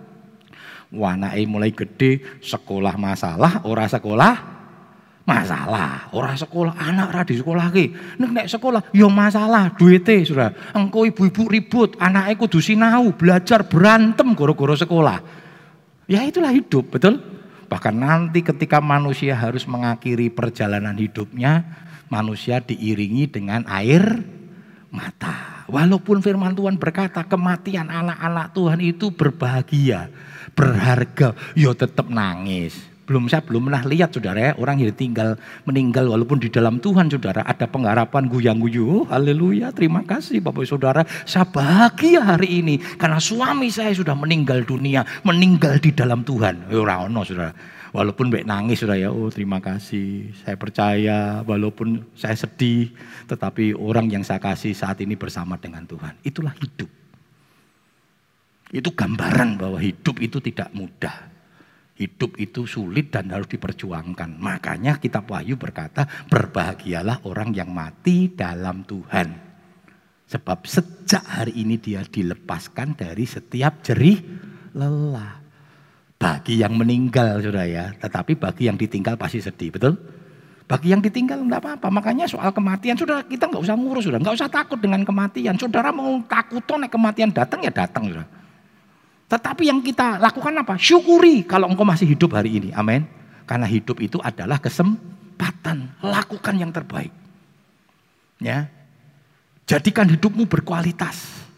[0.93, 4.53] Wanake mulai gede, sekolah masalah, ora sekolah
[5.25, 7.85] masalah, ora sekolah anak ra di sekolah ki.
[8.21, 10.53] Nek nek sekolah yo ya masalah duite sudah.
[10.77, 15.17] Engko ibu-ibu ribut, anake kudu sinau, belajar berantem goro-goro sekolah.
[16.05, 17.17] Ya itulah hidup, betul?
[17.71, 21.65] Bahkan nanti ketika manusia harus mengakhiri perjalanan hidupnya,
[22.05, 24.21] manusia diiringi dengan air
[24.93, 25.65] mata.
[25.65, 30.13] Walaupun firman Tuhan berkata kematian anak-anak Tuhan itu berbahagia
[30.53, 32.93] berharga, yo ya tetap nangis.
[33.03, 35.35] Belum saya belum pernah lihat saudara ya, orang yang tinggal
[35.67, 38.87] meninggal walaupun di dalam Tuhan saudara ada pengharapan guyang-guyu.
[38.87, 41.03] Oh, haleluya, terima kasih Bapak Saudara.
[41.27, 46.71] Saya bahagia hari ini karena suami saya sudah meninggal dunia, meninggal di dalam Tuhan.
[46.71, 47.51] Ya ora ono saudara.
[47.93, 50.31] Walaupun baik nangis sudah ya, oh terima kasih.
[50.41, 52.89] Saya percaya walaupun saya sedih,
[53.27, 56.17] tetapi orang yang saya kasih saat ini bersama dengan Tuhan.
[56.23, 57.02] Itulah hidup.
[58.73, 61.29] Itu gambaran bahwa hidup itu tidak mudah.
[61.93, 64.41] Hidup itu sulit dan harus diperjuangkan.
[64.41, 69.29] Makanya kitab Wahyu berkata, berbahagialah orang yang mati dalam Tuhan.
[70.25, 74.17] Sebab sejak hari ini dia dilepaskan dari setiap jerih
[74.73, 75.37] lelah.
[76.17, 79.93] Bagi yang meninggal sudah ya, tetapi bagi yang ditinggal pasti sedih, betul?
[80.65, 81.93] Bagi yang ditinggal enggak apa-apa.
[81.93, 85.53] Makanya soal kematian sudah kita nggak usah ngurus sudah, nggak usah takut dengan kematian.
[85.61, 88.42] Saudara mau takut nek kematian datang ya datang sudah.
[89.33, 90.77] Tetapi yang kita lakukan apa?
[90.77, 92.69] Syukuri kalau engkau masih hidup hari ini.
[92.77, 93.01] Amin.
[93.49, 95.89] Karena hidup itu adalah kesempatan.
[96.05, 97.09] Lakukan yang terbaik.
[98.37, 98.69] Ya.
[99.65, 101.49] Jadikan hidupmu berkualitas.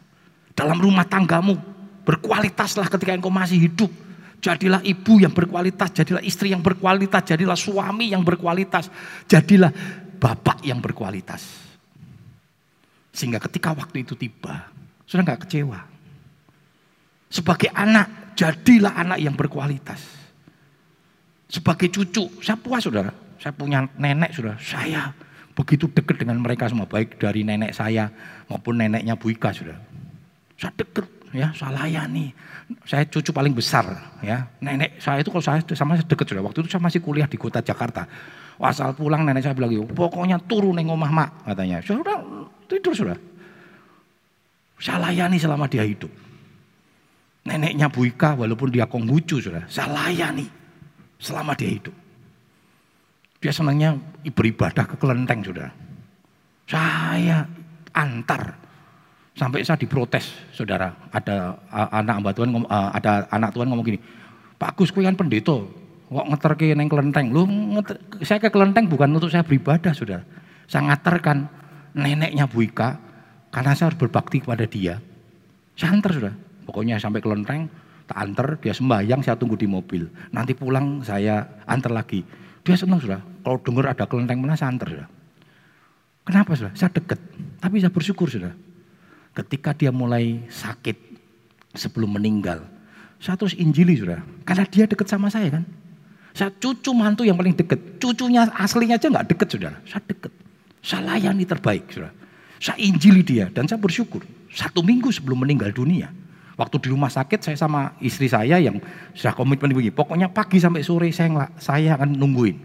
[0.55, 1.59] Dalam rumah tanggamu
[2.07, 3.91] berkualitaslah ketika engkau masih hidup.
[4.39, 8.87] Jadilah ibu yang berkualitas, jadilah istri yang berkualitas, jadilah suami yang berkualitas,
[9.25, 9.73] jadilah
[10.21, 11.43] bapak yang berkualitas.
[13.09, 14.69] Sehingga ketika waktu itu tiba,
[15.09, 15.94] sudah nggak kecewa.
[17.35, 19.99] Sebagai anak, jadilah anak yang berkualitas.
[21.51, 23.11] Sebagai cucu, saya puas saudara.
[23.35, 25.11] Saya punya nenek sudah, saya
[25.51, 26.87] begitu dekat dengan mereka semua.
[26.87, 28.07] Baik dari nenek saya
[28.47, 29.75] maupun neneknya Bu Ika sudah.
[30.55, 32.31] Saya dekat ya, saya layani.
[32.87, 34.47] Saya cucu paling besar ya.
[34.63, 36.41] Nenek saya itu kalau saya sama saya dekat sudah.
[36.41, 38.07] Waktu itu saya masih kuliah di kota Jakarta.
[38.63, 41.83] Asal pulang nenek saya bilang, pokoknya turun neng omah mak katanya.
[41.83, 42.23] Sudah
[42.71, 43.19] tidur sudah.
[44.79, 46.24] Saya layani selama dia hidup.
[47.45, 50.49] Neneknya Bu Ika walaupun dia konghucu sudah, saya layani
[51.21, 51.93] selama dia hidup.
[53.37, 53.93] Dia senangnya
[54.25, 55.69] beribadah ke kelenteng sudah.
[56.65, 57.45] Saya
[57.93, 58.57] antar
[59.37, 60.89] sampai saya diprotes saudara.
[61.13, 64.01] Ada anak mbak Tuhan ada anak Tuhan ngomong gini,
[64.57, 65.61] Pak Gus kan pendeta,
[66.09, 67.29] kok ngeterke neng kelenteng.
[67.29, 67.45] Lu
[68.25, 70.25] saya ke kelenteng bukan untuk saya beribadah saudara.
[70.65, 71.45] Saya ngaterkan
[71.93, 72.97] neneknya Bu Ika
[73.53, 74.97] karena saya harus berbakti kepada dia.
[75.77, 76.33] Saya antar sudah.
[76.65, 77.69] Pokoknya sampai kelenteng,
[78.05, 80.05] tak antar, dia sembahyang, saya tunggu di mobil.
[80.33, 82.21] Nanti pulang saya antar lagi.
[82.65, 83.21] Dia senang sudah.
[83.45, 85.07] Kalau dengar ada kelenteng mana saya antar sudah.
[86.25, 86.73] Kenapa sudah?
[86.73, 87.21] Saya dekat.
[87.61, 88.53] Tapi saya bersyukur sudah.
[89.37, 90.97] Ketika dia mulai sakit
[91.77, 92.65] sebelum meninggal.
[93.21, 94.21] Saya terus injili sudah.
[94.41, 95.63] Karena dia dekat sama saya kan.
[96.33, 98.01] Saya cucu mantu yang paling dekat.
[98.01, 99.73] Cucunya aslinya aja nggak dekat sudah.
[99.85, 100.33] Saya dekat.
[100.81, 102.09] Saya layani terbaik sudah.
[102.57, 104.25] Saya injili dia dan saya bersyukur.
[104.49, 106.09] Satu minggu sebelum meninggal dunia
[106.55, 108.79] Waktu di rumah sakit saya sama istri saya yang
[109.11, 112.57] sudah komitmen begini, pokoknya pagi sampai sore saya saya akan nungguin.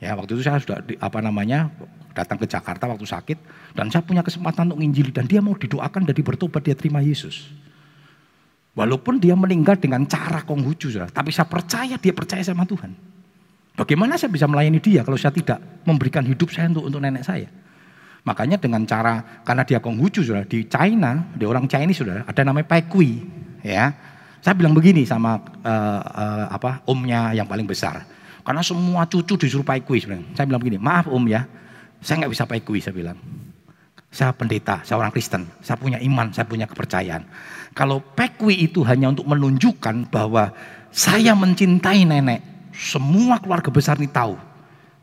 [0.00, 1.68] Ya waktu itu saya sudah di, apa namanya
[2.16, 3.38] datang ke Jakarta waktu sakit
[3.76, 7.52] dan saya punya kesempatan untuk nginjili dan dia mau didoakan dan bertobat dia terima Yesus.
[8.74, 12.90] Walaupun dia meninggal dengan cara konghucu, tapi saya percaya dia percaya sama Tuhan.
[13.74, 17.46] Bagaimana saya bisa melayani dia kalau saya tidak memberikan hidup saya untuk untuk nenek saya?
[18.24, 22.64] Makanya dengan cara karena dia Konghucu sudah di China, di orang Chinese sudah ada namanya
[22.64, 23.20] Pai Kui,
[23.60, 23.92] ya.
[24.40, 28.04] Saya bilang begini sama uh, uh, apa omnya yang paling besar.
[28.44, 30.36] Karena semua cucu disuruh Pai Kui sebenarnya.
[30.36, 31.48] Saya bilang begini, maaf om ya,
[32.00, 33.16] saya nggak bisa Pai Kui saya bilang.
[34.08, 37.28] Saya pendeta, saya orang Kristen, saya punya iman, saya punya kepercayaan.
[37.76, 38.00] Kalau
[38.40, 40.52] Kui itu hanya untuk menunjukkan bahwa
[40.92, 42.40] saya mencintai nenek,
[42.72, 44.36] semua keluarga besar ini tahu.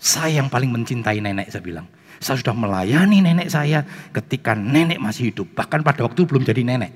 [0.01, 1.85] Saya yang paling mencintai nenek, saya bilang.
[2.21, 3.81] Saya sudah melayani nenek saya
[4.13, 5.49] ketika nenek masih hidup.
[5.57, 6.93] Bahkan pada waktu belum jadi nenek.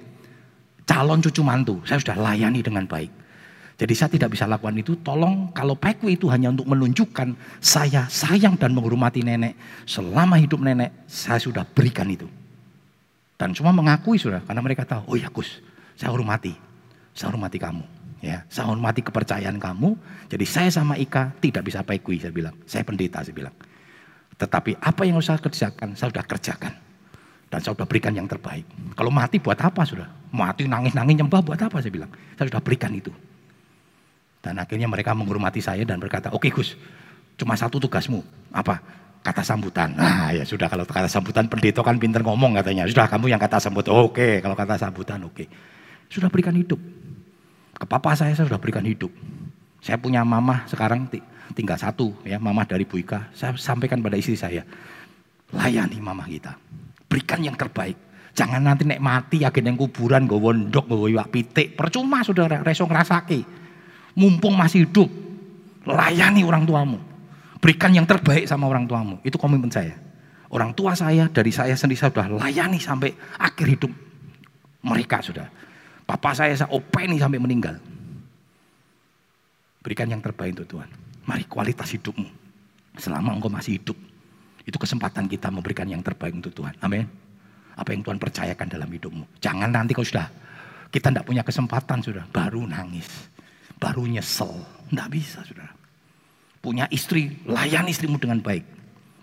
[0.85, 3.09] Calon cucu mantu, saya sudah layani dengan baik.
[3.75, 4.95] Jadi saya tidak bisa lakukan itu.
[5.01, 9.57] Tolong kalau peku itu hanya untuk menunjukkan saya sayang dan menghormati nenek.
[9.83, 12.29] Selama hidup nenek, saya sudah berikan itu.
[13.35, 15.59] Dan semua mengakui sudah, karena mereka tahu, oh ya Gus,
[15.99, 16.55] saya hormati.
[17.11, 17.83] Saya hormati kamu.
[18.23, 19.89] Ya, saya hormati kepercayaan kamu.
[20.31, 22.55] Jadi saya sama Ika tidak bisa pekui, saya bilang.
[22.63, 23.55] Saya pendeta, saya bilang.
[24.35, 26.73] Tetapi apa yang saya kerjakan, saya sudah kerjakan.
[27.45, 28.67] Dan saya sudah berikan yang terbaik.
[28.97, 30.09] Kalau mati buat apa sudah?
[30.33, 32.11] Mati nangis-nangis nyembah buat apa saya bilang.
[32.35, 33.13] Saya sudah berikan itu.
[34.43, 36.75] Dan akhirnya mereka menghormati saya dan berkata, oke okay, Gus,
[37.39, 38.21] cuma satu tugasmu.
[38.51, 38.77] Apa?
[39.25, 39.97] Kata sambutan.
[39.97, 42.85] Nah ya sudah kalau kata sambutan pendeta kan pinter ngomong katanya.
[42.85, 43.97] Sudah kamu yang kata sambutan.
[43.97, 44.33] Oke okay.
[44.37, 45.33] kalau kata sambutan oke.
[45.33, 45.47] Okay.
[46.13, 46.77] Sudah berikan hidup.
[47.73, 49.09] Ke papa saya saya sudah berikan hidup.
[49.81, 51.09] Saya punya mama sekarang
[51.53, 53.29] tinggal satu ya mama dari Bu Ika.
[53.35, 54.65] Saya sampaikan pada istri saya,
[55.53, 56.57] layani mama kita.
[57.05, 57.95] Berikan yang terbaik.
[58.35, 61.67] Jangan nanti nek mati agen yang kuburan gue wondok gue iwak pitik.
[61.77, 63.47] Percuma saudara, reso ngerasaki.
[64.19, 65.07] Mumpung masih hidup,
[65.87, 66.99] layani orang tuamu.
[67.63, 69.23] Berikan yang terbaik sama orang tuamu.
[69.23, 69.95] Itu komitmen saya.
[70.51, 73.91] Orang tua saya, dari saya sendiri saya sudah layani sampai akhir hidup
[74.85, 75.47] mereka sudah.
[76.05, 77.81] Papa saya saya openi sampai meninggal.
[79.81, 80.89] Berikan yang terbaik untuk Tuhan.
[81.25, 82.29] Mari kualitas hidupmu.
[82.95, 83.97] Selama engkau masih hidup.
[84.65, 86.73] Itu kesempatan kita memberikan yang terbaik untuk Tuhan.
[86.81, 87.05] Amin.
[87.75, 89.41] Apa yang Tuhan percayakan dalam hidupmu.
[89.41, 90.29] Jangan nanti kau sudah.
[90.89, 92.23] Kita tidak punya kesempatan sudah.
[92.29, 93.09] Baru nangis.
[93.77, 94.53] Baru nyesel.
[94.89, 95.69] Tidak bisa sudah.
[96.61, 98.63] Punya istri, layani istrimu dengan baik.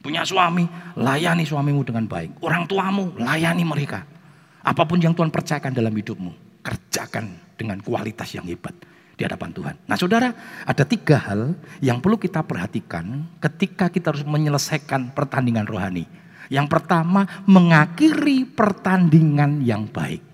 [0.03, 0.67] Punya suami,
[0.99, 2.43] layani suamimu dengan baik.
[2.43, 4.03] Orang tuamu, layani mereka.
[4.63, 6.63] Apa pun yang Tuhan percayakan dalam hidupmu.
[6.63, 8.75] Kerjakan dengan kualitas yang hebat
[9.23, 9.75] di hadapan Tuhan.
[9.87, 10.35] Nah saudara,
[10.67, 16.11] ada tiga hal yang perlu kita perhatikan ketika kita harus menyelesaikan pertandingan rohani.
[16.51, 20.27] Yang pertama, mengakhiri pertandingan yang baik.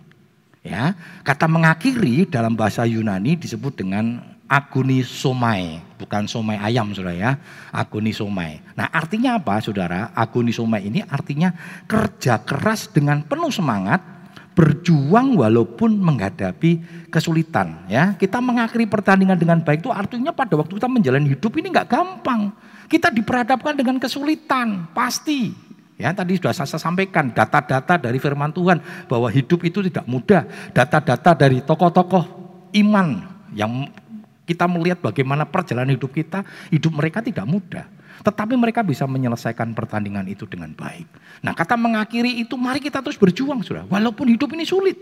[0.65, 7.31] Ya, kata mengakhiri dalam bahasa Yunani disebut dengan aguni somai, bukan somai ayam saudara ya,
[7.69, 8.65] aguni somai.
[8.75, 10.11] Nah artinya apa saudara?
[10.17, 11.53] Aguni somai ini artinya
[11.85, 14.01] kerja keras dengan penuh semangat
[14.59, 16.83] berjuang walaupun menghadapi
[17.15, 18.19] kesulitan ya.
[18.19, 22.51] Kita mengakhiri pertandingan dengan baik itu artinya pada waktu kita menjalani hidup ini nggak gampang.
[22.91, 25.55] Kita diperhadapkan dengan kesulitan pasti.
[25.95, 30.43] Ya tadi sudah saya sampaikan data-data dari firman Tuhan bahwa hidup itu tidak mudah.
[30.75, 32.27] Data-data dari tokoh-tokoh
[32.83, 33.23] iman
[33.55, 33.87] yang
[34.43, 36.43] kita melihat bagaimana perjalanan hidup kita
[36.75, 41.07] hidup mereka tidak mudah tetapi mereka bisa menyelesaikan pertandingan itu dengan baik.
[41.45, 43.87] Nah kata mengakhiri itu mari kita terus berjuang sudah.
[43.87, 44.97] Walaupun hidup ini sulit.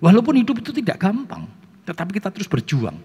[0.00, 1.44] Walaupun hidup itu tidak gampang.
[1.84, 2.96] Tetapi kita terus berjuang.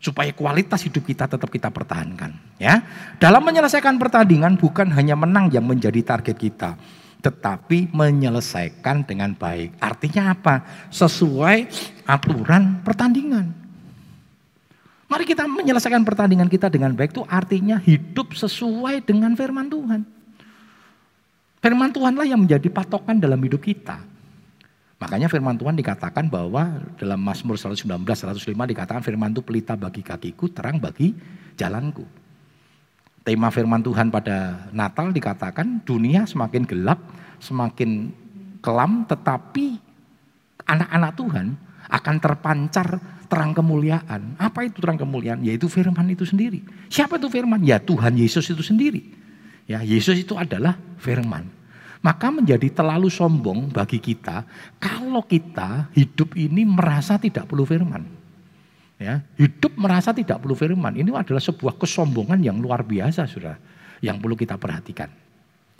[0.00, 2.36] Supaya kualitas hidup kita tetap kita pertahankan.
[2.60, 2.84] Ya,
[3.16, 6.76] Dalam menyelesaikan pertandingan bukan hanya menang yang menjadi target kita.
[7.24, 9.80] Tetapi menyelesaikan dengan baik.
[9.80, 10.60] Artinya apa?
[10.92, 11.72] Sesuai
[12.04, 13.63] aturan pertandingan.
[15.14, 20.02] Mari kita menyelesaikan pertandingan kita dengan baik itu artinya hidup sesuai dengan firman Tuhan.
[21.62, 24.02] Firman Tuhanlah yang menjadi patokan dalam hidup kita.
[24.98, 30.50] Makanya firman Tuhan dikatakan bahwa dalam Mazmur 119, 105 dikatakan firman itu pelita bagi kakiku,
[30.50, 31.14] terang bagi
[31.54, 32.02] jalanku.
[33.22, 36.98] Tema firman Tuhan pada Natal dikatakan dunia semakin gelap,
[37.38, 38.10] semakin
[38.58, 39.78] kelam, tetapi
[40.66, 41.46] anak-anak Tuhan
[41.88, 44.38] akan terpancar terang kemuliaan.
[44.38, 45.42] Apa itu terang kemuliaan?
[45.42, 46.62] Yaitu firman itu sendiri.
[46.88, 47.60] Siapa itu firman?
[47.64, 49.24] Ya Tuhan Yesus itu sendiri.
[49.64, 51.48] Ya, Yesus itu adalah firman.
[52.04, 54.44] Maka menjadi terlalu sombong bagi kita
[54.76, 58.04] kalau kita hidup ini merasa tidak perlu firman.
[59.00, 60.92] Ya, hidup merasa tidak perlu firman.
[60.92, 63.56] Ini adalah sebuah kesombongan yang luar biasa, Saudara,
[64.04, 65.08] yang perlu kita perhatikan.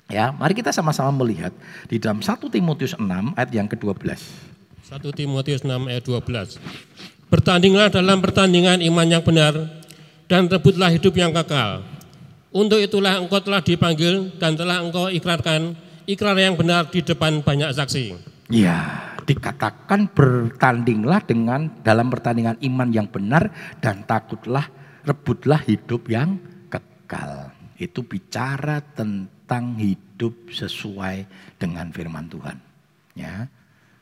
[0.08, 1.52] Ya, mari kita sama-sama melihat
[1.88, 3.04] di dalam 1 Timotius 6
[3.36, 4.16] ayat yang ke-12.
[4.84, 6.60] 1 Timotius 6 ayat 12.
[7.32, 9.56] Bertandinglah dalam pertandingan iman yang benar
[10.28, 11.80] dan rebutlah hidup yang kekal.
[12.52, 15.72] Untuk itulah engkau telah dipanggil dan telah engkau ikrarkan
[16.04, 18.12] ikrar yang benar di depan banyak saksi.
[18.52, 23.48] Ya, dikatakan bertandinglah dengan dalam pertandingan iman yang benar
[23.80, 24.68] dan takutlah
[25.00, 26.36] rebutlah hidup yang
[26.68, 27.56] kekal.
[27.80, 31.24] Itu bicara tentang hidup sesuai
[31.56, 32.60] dengan firman Tuhan.
[33.16, 33.48] Ya.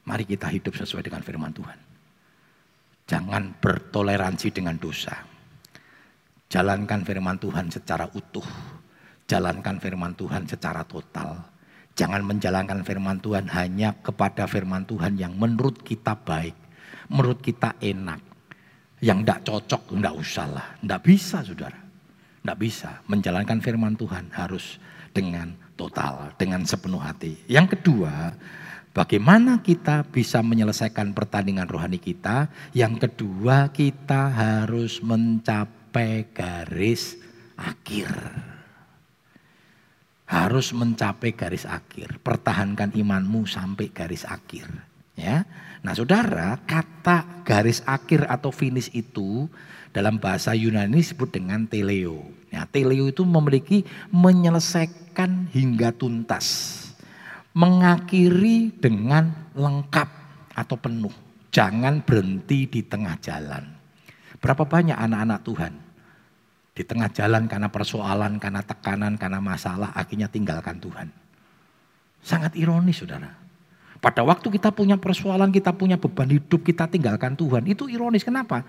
[0.02, 1.78] Mari kita hidup sesuai dengan firman Tuhan.
[3.06, 5.14] Jangan bertoleransi dengan dosa.
[6.50, 8.46] Jalankan firman Tuhan secara utuh.
[9.30, 11.38] Jalankan firman Tuhan secara total.
[11.92, 16.56] Jangan menjalankan firman Tuhan hanya kepada firman Tuhan yang menurut kita baik.
[17.12, 18.20] Menurut kita enak.
[19.02, 20.66] Yang tidak cocok, tidak usah lah.
[20.78, 21.80] Tidak bisa saudara.
[22.42, 22.90] Tidak bisa.
[23.06, 24.82] Menjalankan firman Tuhan harus
[25.12, 27.36] dengan total, dengan sepenuh hati.
[27.46, 28.32] Yang kedua,
[28.92, 32.52] Bagaimana kita bisa menyelesaikan pertandingan rohani kita?
[32.76, 37.16] Yang kedua, kita harus mencapai garis
[37.56, 38.12] akhir.
[40.28, 42.20] Harus mencapai garis akhir.
[42.20, 44.68] Pertahankan imanmu sampai garis akhir.
[45.16, 45.48] Ya.
[45.80, 49.48] Nah, Saudara, kata garis akhir atau finish itu
[49.96, 52.28] dalam bahasa Yunani disebut dengan teleo.
[52.52, 56.81] Ya, teleo itu memiliki menyelesaikan hingga tuntas
[57.52, 60.08] mengakhiri dengan lengkap
[60.56, 61.14] atau penuh.
[61.52, 63.64] Jangan berhenti di tengah jalan.
[64.40, 65.72] Berapa banyak anak-anak Tuhan
[66.72, 71.12] di tengah jalan karena persoalan, karena tekanan, karena masalah akhirnya tinggalkan Tuhan.
[72.24, 73.28] Sangat ironis saudara.
[74.02, 77.62] Pada waktu kita punya persoalan, kita punya beban hidup, kita tinggalkan Tuhan.
[77.68, 78.64] Itu ironis, kenapa?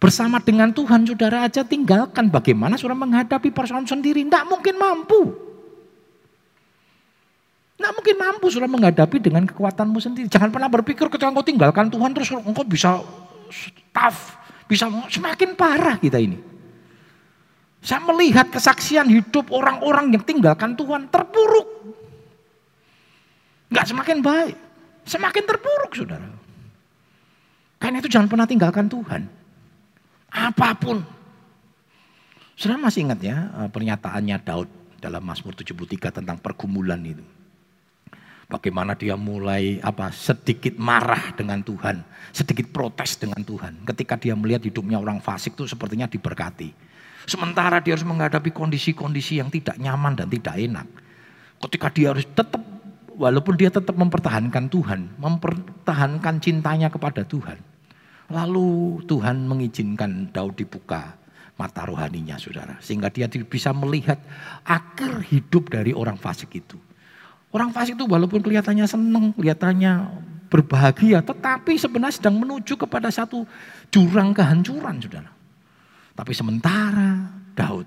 [0.00, 4.24] Bersama dengan Tuhan saudara aja tinggalkan bagaimana saudara menghadapi persoalan sendiri.
[4.24, 5.36] Tidak mungkin mampu.
[7.76, 10.24] Tidak mungkin mampu saudara menghadapi dengan kekuatanmu sendiri.
[10.32, 13.04] Jangan pernah berpikir ketika engkau tinggalkan Tuhan terus engkau bisa
[13.92, 14.40] tough.
[14.64, 16.40] Bisa semakin parah kita ini.
[17.84, 21.68] Saya melihat kesaksian hidup orang-orang yang tinggalkan Tuhan terpuruk.
[23.68, 24.56] Enggak semakin baik.
[25.04, 26.28] Semakin terpuruk saudara.
[27.76, 29.39] Karena itu jangan pernah tinggalkan Tuhan.
[30.30, 31.02] Apa pun.
[32.54, 34.68] Saudara masih ingat ya eh, pernyataannya Daud
[35.00, 37.24] dalam Mazmur 73 tentang pergumulan itu.
[38.50, 42.02] Bagaimana dia mulai apa sedikit marah dengan Tuhan,
[42.34, 43.86] sedikit protes dengan Tuhan.
[43.86, 46.74] Ketika dia melihat hidupnya orang fasik itu sepertinya diberkati.
[47.30, 50.86] Sementara dia harus menghadapi kondisi-kondisi yang tidak nyaman dan tidak enak.
[51.62, 52.58] Ketika dia harus tetap,
[53.14, 57.69] walaupun dia tetap mempertahankan Tuhan, mempertahankan cintanya kepada Tuhan.
[58.30, 61.18] Lalu Tuhan mengizinkan Daud dibuka
[61.58, 62.78] mata rohaninya saudara.
[62.80, 64.16] Sehingga dia bisa melihat
[64.64, 66.78] akhir hidup dari orang fasik itu.
[67.50, 69.92] Orang fasik itu walaupun kelihatannya senang, kelihatannya
[70.46, 71.20] berbahagia.
[71.20, 73.42] Tetapi sebenarnya sedang menuju kepada satu
[73.90, 75.30] jurang kehancuran saudara.
[76.14, 77.28] Tapi sementara
[77.58, 77.86] Daud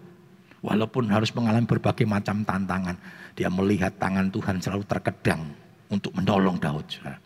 [0.64, 2.96] walaupun harus mengalami berbagai macam tantangan.
[3.34, 5.44] Dia melihat tangan Tuhan selalu terkedang
[5.92, 6.86] untuk menolong Daud.
[6.88, 7.20] Saudara.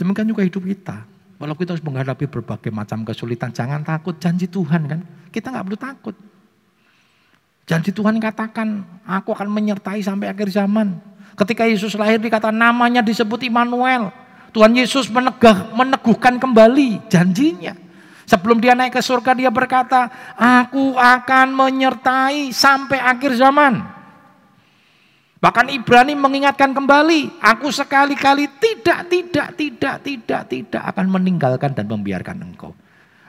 [0.00, 1.19] Demikian juga hidup kita.
[1.40, 5.00] Walau kita harus menghadapi berbagai macam kesulitan, jangan takut janji Tuhan kan.
[5.32, 6.16] Kita nggak perlu takut.
[7.64, 11.00] Janji Tuhan katakan, aku akan menyertai sampai akhir zaman.
[11.32, 14.12] Ketika Yesus lahir dikatakan namanya disebut Immanuel.
[14.52, 17.72] Tuhan Yesus menegah, meneguhkan kembali janjinya.
[18.28, 23.99] Sebelum dia naik ke surga dia berkata, aku akan menyertai sampai akhir zaman.
[25.40, 32.44] Bahkan Ibrani mengingatkan kembali, aku sekali-kali tidak, tidak, tidak, tidak, tidak akan meninggalkan dan membiarkan
[32.44, 32.76] engkau.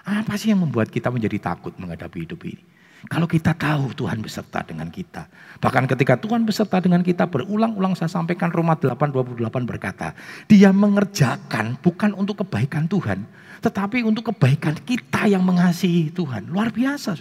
[0.04, 2.60] Apa sih yang membuat kita menjadi takut menghadapi hidup ini?
[3.08, 5.26] Kalau kita tahu Tuhan beserta dengan kita.
[5.58, 10.14] Bahkan ketika Tuhan beserta dengan kita berulang-ulang saya sampaikan Roma 8:28 berkata,
[10.46, 13.26] Dia mengerjakan bukan untuk kebaikan Tuhan,
[13.64, 16.52] tetapi untuk kebaikan kita yang mengasihi Tuhan.
[16.54, 17.18] Luar biasa.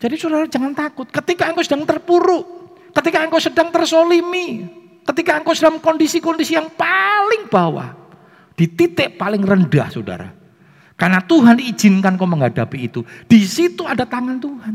[0.00, 2.59] Jadi Saudara jangan takut ketika engkau sedang terpuruk,
[2.90, 4.66] Ketika engkau sedang tersolimi,
[5.06, 7.94] ketika engkau sedang kondisi-kondisi yang paling bawah,
[8.54, 10.28] di titik paling rendah saudara.
[11.00, 13.00] Karena Tuhan izinkan kau menghadapi itu.
[13.24, 14.74] Di situ ada tangan Tuhan.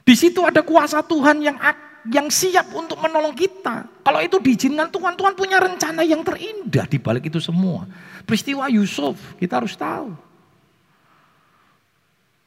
[0.00, 1.60] Di situ ada kuasa Tuhan yang
[2.08, 3.84] yang siap untuk menolong kita.
[4.00, 7.84] Kalau itu diizinkan Tuhan, Tuhan punya rencana yang terindah di balik itu semua.
[8.24, 10.16] Peristiwa Yusuf, kita harus tahu.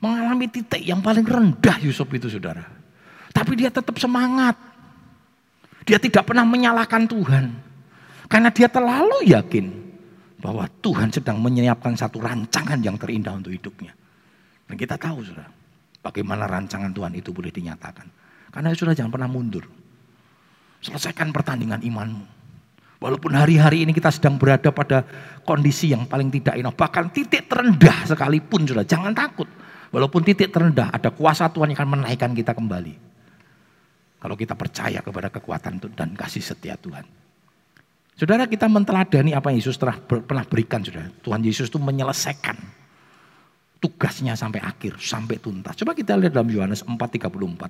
[0.02, 2.66] Mengalami titik yang paling rendah Yusuf itu saudara.
[3.34, 4.56] Tapi dia tetap semangat.
[5.84, 7.46] Dia tidak pernah menyalahkan Tuhan.
[8.30, 9.66] Karena dia terlalu yakin
[10.40, 13.92] bahwa Tuhan sedang menyiapkan satu rancangan yang terindah untuk hidupnya.
[14.70, 15.48] Dan kita tahu sudah
[16.00, 18.08] bagaimana rancangan Tuhan itu boleh dinyatakan.
[18.54, 19.66] Karena sudah jangan pernah mundur.
[20.84, 22.26] Selesaikan pertandingan imanmu.
[23.04, 25.04] Walaupun hari-hari ini kita sedang berada pada
[25.44, 26.72] kondisi yang paling tidak enak.
[26.72, 28.88] Bahkan titik terendah sekalipun sudah.
[28.88, 29.48] Jangan takut.
[29.92, 33.13] Walaupun titik terendah ada kuasa Tuhan yang akan menaikkan kita kembali.
[34.24, 37.04] Kalau kita percaya kepada kekuatan dan kasih setia Tuhan.
[38.16, 41.12] Saudara kita menteladani apa yang Yesus telah pernah berikan saudara.
[41.20, 42.56] Tuhan Yesus itu menyelesaikan
[43.84, 45.76] tugasnya sampai akhir, sampai tuntas.
[45.76, 47.68] Coba kita lihat dalam Yohanes 4:34.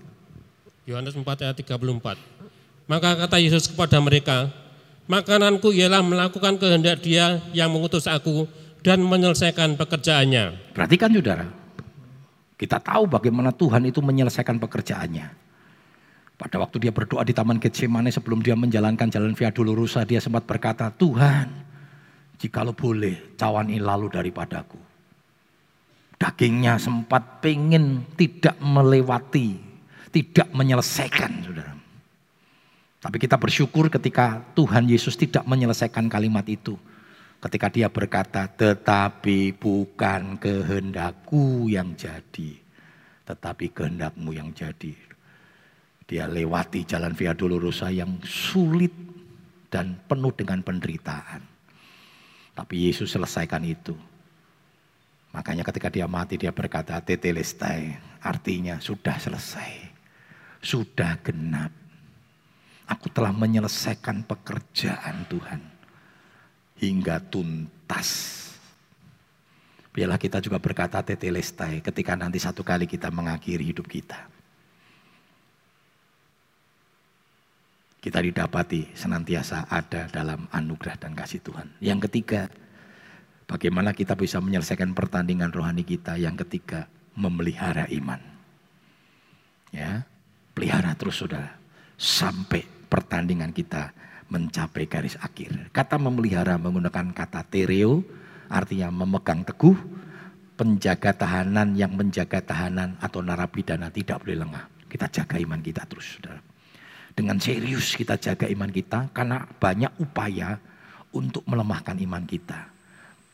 [0.86, 2.22] Yohanes 4 ayat 34.
[2.86, 4.54] Maka kata Yesus kepada mereka,
[5.04, 8.48] Makananku ialah melakukan kehendak dia yang mengutus aku
[8.80, 10.72] dan menyelesaikan pekerjaannya.
[10.72, 11.48] Perhatikan saudara,
[12.56, 15.28] kita tahu bagaimana Tuhan itu menyelesaikan pekerjaannya.
[16.34, 20.44] Pada waktu dia berdoa di Taman Getsemane sebelum dia menjalankan jalan Via Dolorosa, dia sempat
[20.50, 21.46] berkata, Tuhan,
[22.42, 24.82] jikalau boleh cawan ini lalu daripadaku.
[26.18, 29.60] Dagingnya sempat pengen tidak melewati,
[30.10, 31.76] tidak menyelesaikan saudara.
[33.04, 36.80] Tapi kita bersyukur ketika Tuhan Yesus tidak menyelesaikan kalimat itu.
[37.44, 42.56] Ketika dia berkata, tetapi bukan kehendakku yang jadi,
[43.28, 45.13] tetapi kehendakmu yang jadi.
[46.14, 48.94] Dia lewati jalan Via Dolorosa yang sulit
[49.74, 51.42] dan penuh dengan penderitaan.
[52.54, 53.98] Tapi Yesus selesaikan itu.
[55.34, 59.90] Makanya ketika dia mati dia berkata tetelestai, artinya sudah selesai.
[60.62, 61.74] Sudah genap
[62.84, 65.62] Aku telah menyelesaikan pekerjaan Tuhan
[66.84, 68.42] hingga tuntas.
[69.94, 74.28] Biarlah kita juga berkata tetelestai ketika nanti satu kali kita mengakhiri hidup kita.
[78.04, 81.72] Kita didapati senantiasa ada dalam anugerah dan kasih Tuhan.
[81.80, 82.52] Yang ketiga,
[83.48, 86.20] bagaimana kita bisa menyelesaikan pertandingan rohani kita.
[86.20, 88.20] Yang ketiga, memelihara iman.
[89.72, 90.04] Ya,
[90.52, 91.56] pelihara terus saudara
[91.96, 93.96] sampai pertandingan kita
[94.28, 95.72] mencapai garis akhir.
[95.72, 98.04] Kata memelihara menggunakan kata tereo,
[98.52, 99.80] artinya memegang teguh,
[100.60, 104.68] penjaga tahanan yang menjaga tahanan atau narapidana tidak boleh lengah.
[104.92, 106.53] Kita jaga iman kita terus, saudara.
[107.14, 110.58] Dengan serius kita jaga iman kita karena banyak upaya
[111.14, 112.74] untuk melemahkan iman kita.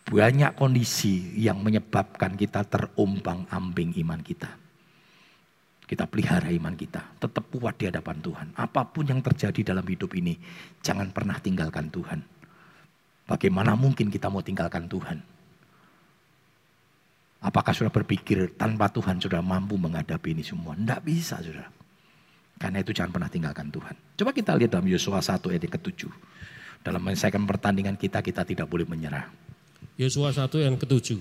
[0.09, 4.51] Banyak kondisi yang menyebabkan kita terombang ambing iman kita.
[5.87, 7.17] Kita pelihara iman kita.
[7.17, 8.47] Tetap kuat di hadapan Tuhan.
[8.59, 10.37] Apa pun yang terjadi dalam hidup ini.
[10.85, 12.19] Jangan pernah tinggalkan Tuhan.
[13.25, 15.17] Bagaimana mungkin kita mau tinggalkan Tuhan?
[17.39, 20.75] Apakah sudah berpikir tanpa Tuhan sudah mampu menghadapi ini semua?
[20.75, 21.78] Tidak bisa sudah.
[22.59, 23.95] Karena itu jangan pernah tinggalkan Tuhan.
[24.19, 26.11] Coba kita lihat dalam Yosua 1 ayat ke-7.
[26.83, 29.31] Dalam menyelesaikan pertandingan kita, kita tidak boleh menyerah.
[29.95, 31.15] Yosua 1 ayat ke-7.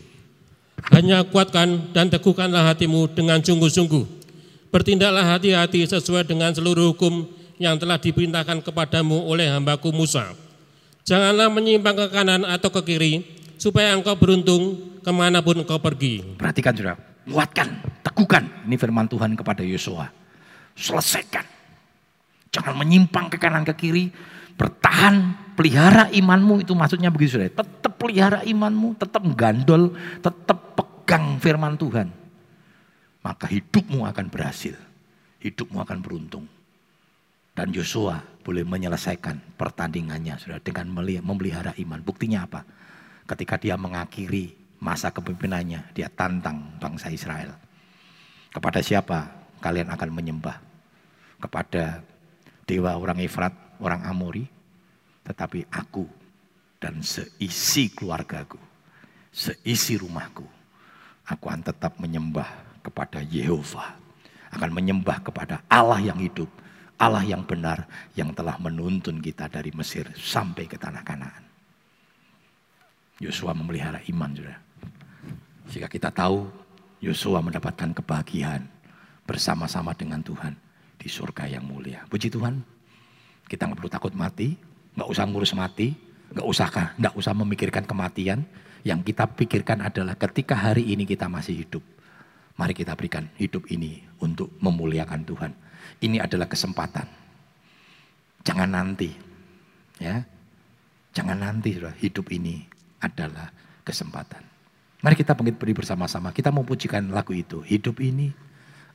[0.95, 4.19] Hanya kuatkan dan teguhkanlah hatimu dengan sungguh-sungguh
[4.69, 7.25] Bertindaklah hati-hati sesuai dengan seluruh hukum
[7.57, 10.37] yang telah diperintahkan kepadamu oleh hambaku Musa.
[11.09, 13.25] Janganlah menyimpang ke kanan atau ke kiri,
[13.57, 16.21] supaya engkau beruntung ke mana pun engkau pergi.
[16.37, 18.45] Perhatikan sudah, kuatkan, teguhkan.
[18.69, 20.13] Ini firman Tuhan kepada Yosua.
[20.79, 21.43] Selesaikan.
[22.55, 24.09] Jangan menyimpang ke kanan ke kiri,
[24.55, 27.51] bertahan, pelihara imanmu itu maksudnya begitu sudah.
[27.51, 32.29] Tetap pelihara imanmu, tetap gandol, tetap pegang firman Tuhan
[33.29, 34.73] maka hidupmu akan berhasil.
[35.39, 36.49] Hidupmu akan beruntung.
[37.53, 40.89] Dan Yosua boleh menyelesaikan pertandingannya sudah dengan
[41.21, 42.01] memelihara iman.
[42.01, 42.63] Buktinya apa?
[43.29, 47.53] Ketika dia mengakhiri masa kepemimpinannya, dia tantang bangsa Israel.
[48.49, 49.29] Kepada siapa
[49.61, 50.57] kalian akan menyembah?
[51.39, 52.03] Kepada
[52.67, 54.45] dewa orang Efrat, orang Amori,
[55.23, 56.05] tetapi aku
[56.83, 58.59] dan seisi keluargaku,
[59.31, 60.47] seisi rumahku,
[61.27, 63.99] aku akan tetap menyembah kepada Yehova.
[64.49, 66.49] Akan menyembah kepada Allah yang hidup,
[66.97, 67.85] Allah yang benar,
[68.17, 71.45] yang telah menuntun kita dari Mesir sampai ke tanah Kanaan.
[73.21, 74.57] Yosua memelihara iman juga.
[75.69, 76.49] Jika kita tahu
[77.05, 78.65] Yosua mendapatkan kebahagiaan
[79.29, 80.57] bersama-sama dengan Tuhan
[81.09, 82.05] di surga yang mulia.
[82.05, 82.61] Puji Tuhan,
[83.49, 84.61] kita nggak perlu takut mati,
[84.93, 85.97] nggak usah ngurus mati,
[86.37, 86.69] nggak usah
[87.01, 88.45] nggak usah memikirkan kematian.
[88.85, 91.83] Yang kita pikirkan adalah ketika hari ini kita masih hidup,
[92.59, 95.55] Mari kita berikan hidup ini untuk memuliakan Tuhan.
[96.03, 97.07] Ini adalah kesempatan.
[98.43, 99.15] Jangan nanti.
[100.03, 100.27] Ya.
[101.15, 102.67] Jangan nanti hidup ini
[102.99, 103.55] adalah
[103.87, 104.43] kesempatan.
[105.07, 106.35] Mari kita beri bersama-sama.
[106.35, 107.63] Kita mau pujikan lagu itu.
[107.63, 108.35] Hidup ini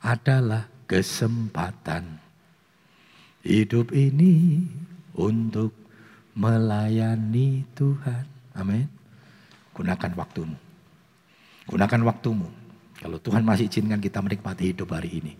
[0.04, 2.22] adalah kesempatan.
[3.42, 4.62] Hidup ini
[5.18, 5.74] untuk
[6.38, 8.24] melayani Tuhan.
[8.54, 8.86] Amin.
[9.74, 10.54] Gunakan waktumu.
[11.66, 12.46] Gunakan waktumu
[13.02, 15.34] kalau Tuhan masih izinkan kita menikmati hidup hari ini,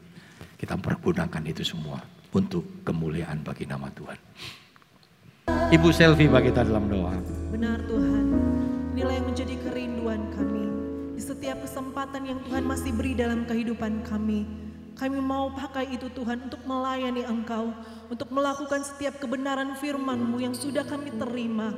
[0.59, 2.03] kita mempergunakan itu semua
[2.35, 4.19] untuk kemuliaan bagi nama Tuhan.
[5.71, 7.15] Ibu selfie bagi kita dalam doa.
[7.55, 8.27] Benar Tuhan,
[8.99, 10.67] inilah yang menjadi kerinduan kami.
[11.15, 14.64] Di setiap kesempatan yang Tuhan masih beri dalam kehidupan kami,
[14.95, 17.75] kami mau pakai itu Tuhan untuk melayani Engkau,
[18.07, 21.75] untuk melakukan setiap kebenaran firman-Mu yang sudah kami terima.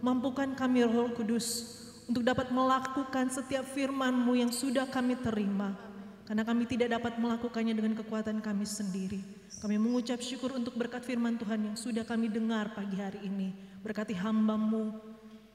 [0.00, 1.76] Mampukan kami Roh Kudus
[2.08, 5.76] untuk dapat melakukan setiap firman-Mu yang sudah kami terima.
[6.24, 9.20] Karena kami tidak dapat melakukannya dengan kekuatan kami sendiri.
[9.64, 13.52] Kami mengucap syukur untuk berkat firman Tuhan yang sudah kami dengar pagi hari ini.
[13.80, 14.92] Berkati hambamu,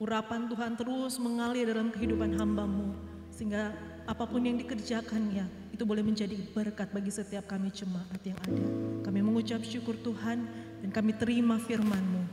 [0.01, 2.93] urapan Tuhan terus mengalir dalam kehidupan hambamu.
[3.29, 3.73] Sehingga
[4.09, 8.65] apa pun yang dikerjakannya, itu boleh menjadi berkat bagi setiap kami jemaat yang ada.
[9.03, 10.45] Kami mengucap syukur Tuhan
[10.85, 12.23] dan kami terima firman-Mu.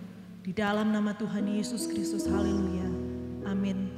[0.44, 2.88] Di dalam nama Tuhan Yesus Kristus, haleluya.
[3.48, 3.89] Amin.